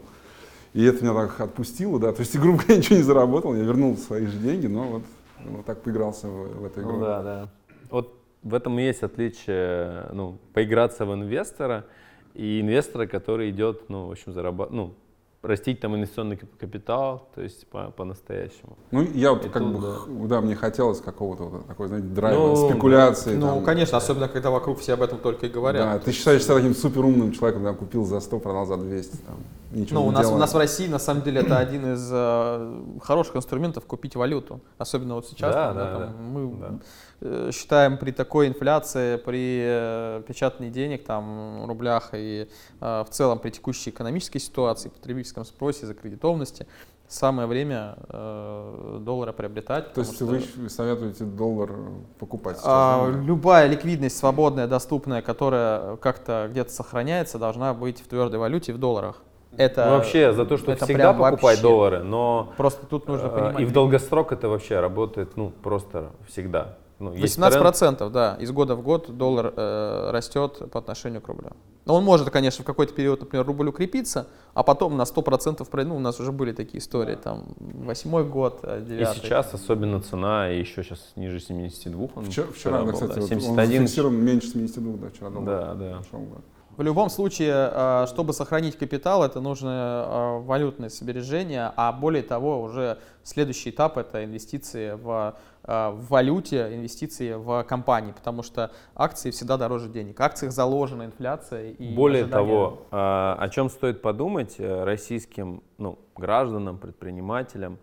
И 0.74 0.84
это 0.84 1.04
меня 1.04 1.14
так 1.14 1.40
отпустило, 1.40 2.00
да. 2.00 2.14
То 2.14 2.22
есть, 2.22 2.38
грубо 2.38 2.60
говоря, 2.60 2.78
ничего 2.78 2.96
не 2.98 3.04
заработал, 3.04 3.54
я 3.54 3.64
вернул 3.64 3.98
свои 3.98 4.26
же 4.26 4.38
деньги, 4.38 4.68
но 4.68 4.84
вот, 4.84 5.04
вот 5.46 5.66
так 5.66 5.82
поигрался 5.82 6.28
в, 6.28 6.62
в 6.62 6.66
эту 6.66 6.82
игру. 6.82 6.94
Ну 6.94 7.00
да, 7.02 7.22
да. 7.24 7.50
Вот 7.90 8.18
в 8.44 8.54
этом 8.54 8.80
и 8.80 8.84
есть 8.84 9.04
отличие, 9.04 10.08
ну, 10.14 10.40
поиграться 10.54 11.06
в 11.06 11.14
инвестора 11.14 11.86
и 12.34 12.62
инвестора, 12.62 13.08
который 13.08 13.50
идет, 13.52 13.90
ну, 13.90 14.08
в 14.08 14.12
общем, 14.12 14.34
зарабатывать, 14.34 14.74
ну, 14.74 14.96
растить 15.42 15.80
там 15.80 15.96
инвестиционный 15.96 16.38
кап- 16.38 16.56
капитал, 16.60 17.28
то 17.34 17.42
есть 17.42 17.66
по- 17.68 17.90
по-настоящему. 17.92 18.78
Ну, 18.92 19.02
я 19.02 19.32
вот 19.34 19.44
И 19.46 19.50
как 19.50 19.64
тут, 19.64 19.72
бы, 19.74 19.82
да. 19.82 20.36
да, 20.36 20.42
мне 20.42 20.56
хотелось 20.56 21.02
какого-то 21.02 21.44
вот 21.46 21.66
такой, 21.68 21.88
знаете, 21.88 22.08
драйва, 22.10 22.48
Ну, 22.50 22.70
спекуляции. 22.70 23.36
Ну, 23.36 23.48
там. 23.48 23.64
конечно, 23.64 23.98
особенно 23.98 24.28
когда 24.28 24.52
вокруг 24.52 24.80
все 24.80 24.94
об 24.94 25.02
этом 25.02 25.18
только 25.18 25.48
и 25.48 25.50
говорят. 25.50 25.84
Да, 25.84 26.00
ты 26.00 26.12
считаешь 26.12 26.44
себя 26.44 26.56
таким 26.56 26.76
суперумным 26.76 27.32
человеком, 27.32 27.64
когда 27.64 27.78
купил 27.78 28.06
за 28.06 28.20
100, 28.20 28.40
продал 28.40 28.68
за 28.68 28.78
200, 28.78 29.18
там, 29.18 29.38
ничего 29.72 30.00
Ну, 30.00 30.06
не 30.06 30.10
у 30.10 30.12
нас, 30.12 30.22
у 30.22 30.30
делая. 30.30 30.40
нас 30.42 30.54
в 30.54 30.58
России, 30.58 30.88
на 30.88 31.00
самом 31.00 31.24
деле, 31.24 31.42
это 31.42 31.58
один 31.58 31.94
из 31.94 32.08
э, 32.12 32.82
хороших 33.02 33.36
инструментов 33.36 33.86
купить 33.86 34.16
валюту. 34.16 34.62
Особенно 34.78 35.16
вот 35.16 35.26
сейчас. 35.28 35.54
Да, 35.56 35.68
там, 35.70 35.76
да, 35.76 35.92
там, 35.92 36.00
да. 36.02 36.14
Мы 36.22 36.56
Да. 36.60 36.80
Э, 37.22 37.50
считаем 37.54 37.98
при 37.98 38.12
такой 38.12 38.48
инфляции, 38.48 39.16
при 39.18 39.62
э, 39.64 40.22
печатании 40.28 40.70
денег, 40.70 41.04
там, 41.06 41.66
рублях 41.68 42.10
и 42.14 42.48
э, 42.82 43.04
в 43.08 43.10
целом 43.12 43.40
при 43.40 43.50
текущей 43.52 43.90
экономической 43.92 44.40
ситуации, 44.40 44.90
потребительском 44.90 45.46
спросе, 45.46 45.86
закредитованности, 45.86 46.68
самое 47.08 47.48
время 47.48 47.96
э, 48.10 48.98
доллара 49.02 49.34
приобретать. 49.34 49.94
То 49.94 50.02
есть 50.02 50.14
потому 50.14 50.32
вы 50.32 50.40
что- 50.40 50.70
советуете 50.70 51.26
доллар 51.26 51.72
покупать 52.20 52.58
сейчас? 52.58 52.66
а, 52.68 53.10
любая 53.10 53.68
ликвидность 53.68 54.18
свободная, 54.18 54.68
доступная, 54.68 55.22
которая 55.22 55.98
как-то 55.98 56.48
где-то 56.50 56.72
сохраняется, 56.72 57.38
должна 57.38 57.74
быть 57.74 58.02
в 58.02 58.08
твердой 58.08 58.40
валюте 58.40 58.74
в 58.74 58.78
долларах. 58.78 59.22
Это 59.58 59.84
Ну, 59.86 59.92
вообще 59.98 60.32
за 60.32 60.46
то, 60.46 60.56
чтобы 60.56 60.72
это 60.72 60.86
всегда 60.86 61.12
покупать 61.12 61.42
вообще. 61.42 61.62
доллары, 61.62 62.04
но 62.04 62.54
Просто 62.56 62.86
тут 62.86 63.10
нужно 63.10 63.28
понимать. 63.28 63.60
и 63.60 63.66
в 63.66 63.74
долгосрок 63.74 64.32
это 64.32 64.48
вообще 64.48 64.80
работает, 64.80 65.36
ну, 65.36 65.52
просто 65.62 66.12
всегда. 66.30 66.78
Ну, 67.02 67.12
есть 67.14 67.22
18 67.36 67.54
тренд. 67.54 67.64
процентов, 67.64 68.12
да, 68.12 68.38
из 68.40 68.52
года 68.52 68.76
в 68.76 68.82
год 68.84 69.18
доллар 69.18 69.54
э, 69.56 70.12
растет 70.12 70.62
по 70.72 70.80
отношению 70.80 71.22
к 71.22 71.28
рублю. 71.28 71.50
Но 71.86 71.96
он 71.96 72.04
может, 72.04 72.30
конечно, 72.30 72.64
в 72.64 72.66
какой-то 72.68 72.94
период, 72.94 73.22
например, 73.22 73.46
рубль 73.46 73.68
укрепиться, 73.70 74.28
а 74.54 74.62
потом 74.62 74.96
на 74.98 75.06
100 75.06 75.22
процентов 75.24 75.70
пройду. 75.70 75.96
У 75.96 76.00
нас 76.00 76.20
уже 76.20 76.32
были 76.32 76.52
такие 76.54 76.78
истории, 76.80 77.16
там, 77.16 77.46
восьмой 77.60 78.24
год, 78.24 78.60
э, 78.64 78.82
И 78.82 78.86
девятый. 78.86 79.22
сейчас 79.24 79.54
особенно 79.54 80.00
цена, 80.02 80.52
и 80.52 80.60
еще 80.60 80.84
сейчас 80.84 81.12
ниже 81.16 81.40
72 81.40 82.10
он 82.16 82.26
Вчера, 82.26 82.48
вчера, 82.54 82.78
да, 82.80 82.84
был, 82.86 82.94
кстати, 82.94 83.10
вот 83.20 83.22
он 83.24 83.28
71. 83.28 83.82
зафиксирован 83.82 84.16
меньше 84.16 84.48
72, 84.50 84.98
да, 84.98 85.10
вчера 85.10 85.30
доллар 85.32 85.46
Да, 85.48 85.74
да. 85.74 85.98
пошел, 85.98 86.20
да. 86.20 86.42
В 86.78 86.84
любом 86.84 87.10
случае, 87.10 87.70
э, 87.72 88.06
чтобы 88.08 88.32
сохранить 88.32 88.78
капитал, 88.78 89.24
это 89.26 89.42
нужно 89.42 90.06
э, 90.08 90.40
валютное 90.46 90.88
сбережение, 90.88 91.72
а 91.76 91.92
более 91.92 92.24
того, 92.24 92.62
уже 92.62 92.98
следующий 93.24 93.72
этап 93.72 93.98
это 93.98 94.24
инвестиции 94.24 94.92
в, 94.94 95.36
э, 95.64 95.90
в 95.90 96.08
валюте, 96.08 96.74
инвестиции 96.74 97.34
в 97.34 97.64
компании, 97.64 98.14
потому 98.14 98.42
что 98.42 98.72
акции 98.96 99.32
всегда 99.32 99.58
дороже 99.58 99.90
денег. 99.90 100.18
В 100.18 100.24
акциях 100.24 100.54
заложена 100.54 101.04
инфляция 101.04 101.72
и 101.72 101.94
Более 101.94 102.24
ожидания. 102.24 102.44
того, 102.44 102.82
о 102.92 103.50
чем 103.50 103.70
стоит 103.70 104.02
подумать 104.02 104.56
российским 104.58 105.64
ну, 105.78 106.00
гражданам, 106.16 106.78
предпринимателям, 106.78 107.80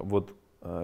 вот 0.00 0.32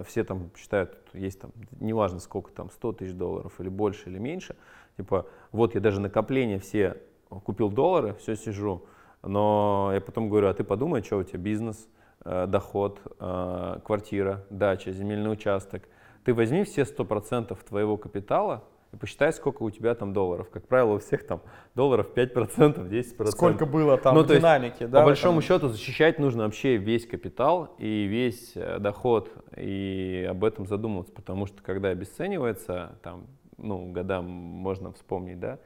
все 0.05 0.23
там 0.23 0.51
считают, 0.55 0.95
есть 1.13 1.41
там, 1.41 1.51
неважно 1.79 2.19
сколько 2.19 2.51
там, 2.51 2.69
100 2.69 2.91
тысяч 2.93 3.13
долларов 3.13 3.53
или 3.59 3.69
больше 3.69 4.09
или 4.09 4.19
меньше, 4.19 4.55
типа, 4.95 5.25
вот 5.51 5.73
я 5.73 5.81
даже 5.81 5.99
накопления 5.99 6.59
все 6.59 6.97
купил 7.39 7.69
доллары, 7.69 8.13
все 8.15 8.35
сижу, 8.35 8.85
но 9.23 9.91
я 9.93 10.01
потом 10.01 10.29
говорю, 10.29 10.47
а 10.47 10.53
ты 10.53 10.63
подумай, 10.63 11.03
что 11.03 11.17
у 11.17 11.23
тебя 11.23 11.39
бизнес, 11.39 11.87
э, 12.25 12.45
доход, 12.47 12.99
э, 13.19 13.79
квартира, 13.83 14.45
дача, 14.49 14.91
земельный 14.91 15.31
участок. 15.31 15.83
Ты 16.23 16.33
возьми 16.33 16.63
все 16.63 16.83
100% 16.85 17.57
твоего 17.67 17.97
капитала 17.97 18.63
и 18.93 18.97
посчитай, 18.97 19.31
сколько 19.31 19.63
у 19.63 19.69
тебя 19.69 19.95
там 19.95 20.13
долларов. 20.13 20.49
Как 20.49 20.67
правило, 20.67 20.95
у 20.95 20.99
всех 20.99 21.25
там 21.25 21.41
долларов 21.75 22.07
5%, 22.13 22.89
10%. 22.89 23.31
Сколько 23.31 23.65
было 23.65 23.97
там 23.97 24.15
Ну, 24.15 24.23
в 24.23 24.27
то 24.27 24.33
есть, 24.33 24.41
динамике, 24.43 24.87
да? 24.87 24.99
По 24.99 25.05
большому 25.05 25.39
этом? 25.39 25.47
счету 25.47 25.67
защищать 25.69 26.19
нужно 26.19 26.43
вообще 26.43 26.77
весь 26.77 27.07
капитал 27.07 27.73
и 27.77 28.05
весь 28.05 28.51
э, 28.55 28.79
доход, 28.79 29.31
и 29.55 30.27
об 30.29 30.43
этом 30.43 30.65
задумываться, 30.65 31.13
потому 31.13 31.45
что 31.45 31.63
когда 31.63 31.89
обесценивается, 31.89 32.99
там, 33.01 33.27
ну, 33.57 33.91
годам 33.91 34.25
можно 34.25 34.91
вспомнить, 34.91 35.39
да, 35.39 35.59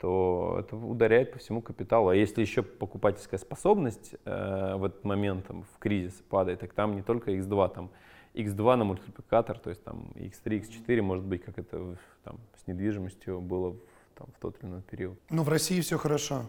то 0.00 0.56
это 0.60 0.76
ударяет 0.76 1.32
по 1.32 1.38
всему 1.38 1.60
капиталу. 1.62 2.08
А 2.08 2.14
если 2.14 2.40
еще 2.40 2.62
покупательская 2.62 3.38
способность 3.38 4.14
э, 4.24 4.74
в 4.76 4.84
этот 4.84 5.04
момент 5.04 5.46
там, 5.46 5.64
в 5.64 5.78
кризис 5.78 6.14
падает, 6.28 6.60
так 6.60 6.72
там 6.72 6.96
не 6.96 7.02
только 7.02 7.32
X2, 7.32 7.74
там 7.74 7.90
X2 8.34 8.76
на 8.76 8.84
мультипликатор, 8.84 9.58
то 9.58 9.70
есть 9.70 9.82
там 9.84 10.12
X3, 10.14 10.62
X4, 10.62 11.02
может 11.02 11.24
быть, 11.24 11.42
как 11.44 11.58
это 11.58 11.96
там, 12.24 12.38
с 12.62 12.66
недвижимостью 12.66 13.40
было 13.40 13.70
в, 13.70 13.78
там, 14.14 14.28
в 14.36 14.40
тот 14.40 14.56
или 14.62 14.70
иной 14.70 14.82
период. 14.82 15.18
Ну, 15.30 15.42
в 15.42 15.48
России 15.48 15.80
все 15.80 15.98
хорошо. 15.98 16.42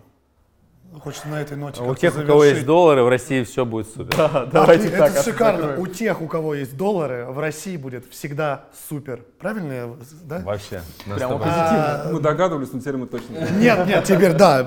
Хочется 0.98 1.28
на 1.28 1.40
этой 1.42 1.56
ноте 1.56 1.82
А 1.82 1.84
у 1.84 1.94
тех, 1.94 2.18
у 2.18 2.24
кого 2.24 2.44
есть 2.44 2.66
доллары, 2.66 3.04
в 3.04 3.10
России 3.10 3.44
все 3.44 3.64
будет 3.64 3.88
супер. 3.88 4.16
Да, 4.18 4.46
давайте 4.52 4.88
Отли- 4.88 4.98
так. 4.98 5.12
Это 5.12 5.24
шикарно. 5.24 5.58
закроем. 5.62 5.82
У 5.82 5.88
тех, 5.88 6.22
у 6.22 6.28
кого 6.28 6.56
есть 6.56 6.76
доллары, 6.76 7.26
в 7.30 7.38
России 7.40 7.78
будет 7.78 8.06
всегда 8.12 8.66
супер. 8.90 9.22
Правильно 9.40 9.72
я, 9.72 9.90
да? 10.24 10.40
Вообще. 10.40 10.82
Прямо 11.06 11.40
А, 11.44 12.10
Мы 12.12 12.20
догадывались, 12.20 12.74
но 12.74 12.80
теперь 12.80 12.98
мы 12.98 13.06
точно. 13.06 13.36
Нет, 13.58 13.86
нет, 13.88 14.04
теперь 14.04 14.34
да, 14.34 14.66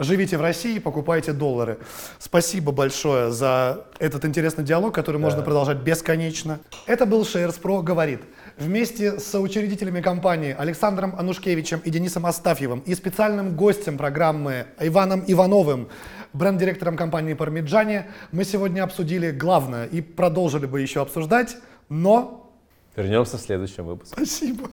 живите 0.00 0.38
в 0.38 0.40
России, 0.42 0.78
покупайте 0.80 1.32
доллары. 1.32 1.78
Спасибо 2.18 2.72
большое 2.72 3.30
за 3.30 3.84
этот 4.00 4.24
интересный 4.24 4.64
диалог, 4.64 4.92
который 4.92 5.20
можно 5.20 5.42
продолжать 5.42 5.78
бесконечно. 5.78 6.58
Это 6.86 7.06
был 7.06 7.22
Shares 7.22 7.60
Pro 7.62 7.80
говорит. 7.80 8.22
Вместе 8.56 9.18
с 9.18 9.24
соучредителями 9.24 10.00
компании 10.00 10.54
Александром 10.56 11.16
Анушкевичем 11.18 11.80
и 11.80 11.90
Денисом 11.90 12.24
Астафьевым 12.24 12.80
и 12.80 12.94
специальным 12.94 13.56
гостем 13.56 13.98
программы 13.98 14.66
Иваном 14.78 15.24
Ивановым, 15.26 15.88
бренд-директором 16.32 16.96
компании 16.96 17.34
Пармиджани, 17.34 18.04
мы 18.30 18.44
сегодня 18.44 18.84
обсудили 18.84 19.32
главное 19.32 19.86
и 19.86 20.00
продолжили 20.00 20.66
бы 20.66 20.80
еще 20.80 21.02
обсуждать, 21.02 21.56
но 21.88 22.52
Вернемся 22.94 23.38
в 23.38 23.40
следующем 23.40 23.86
выпуске. 23.86 24.14
спасибо. 24.14 24.70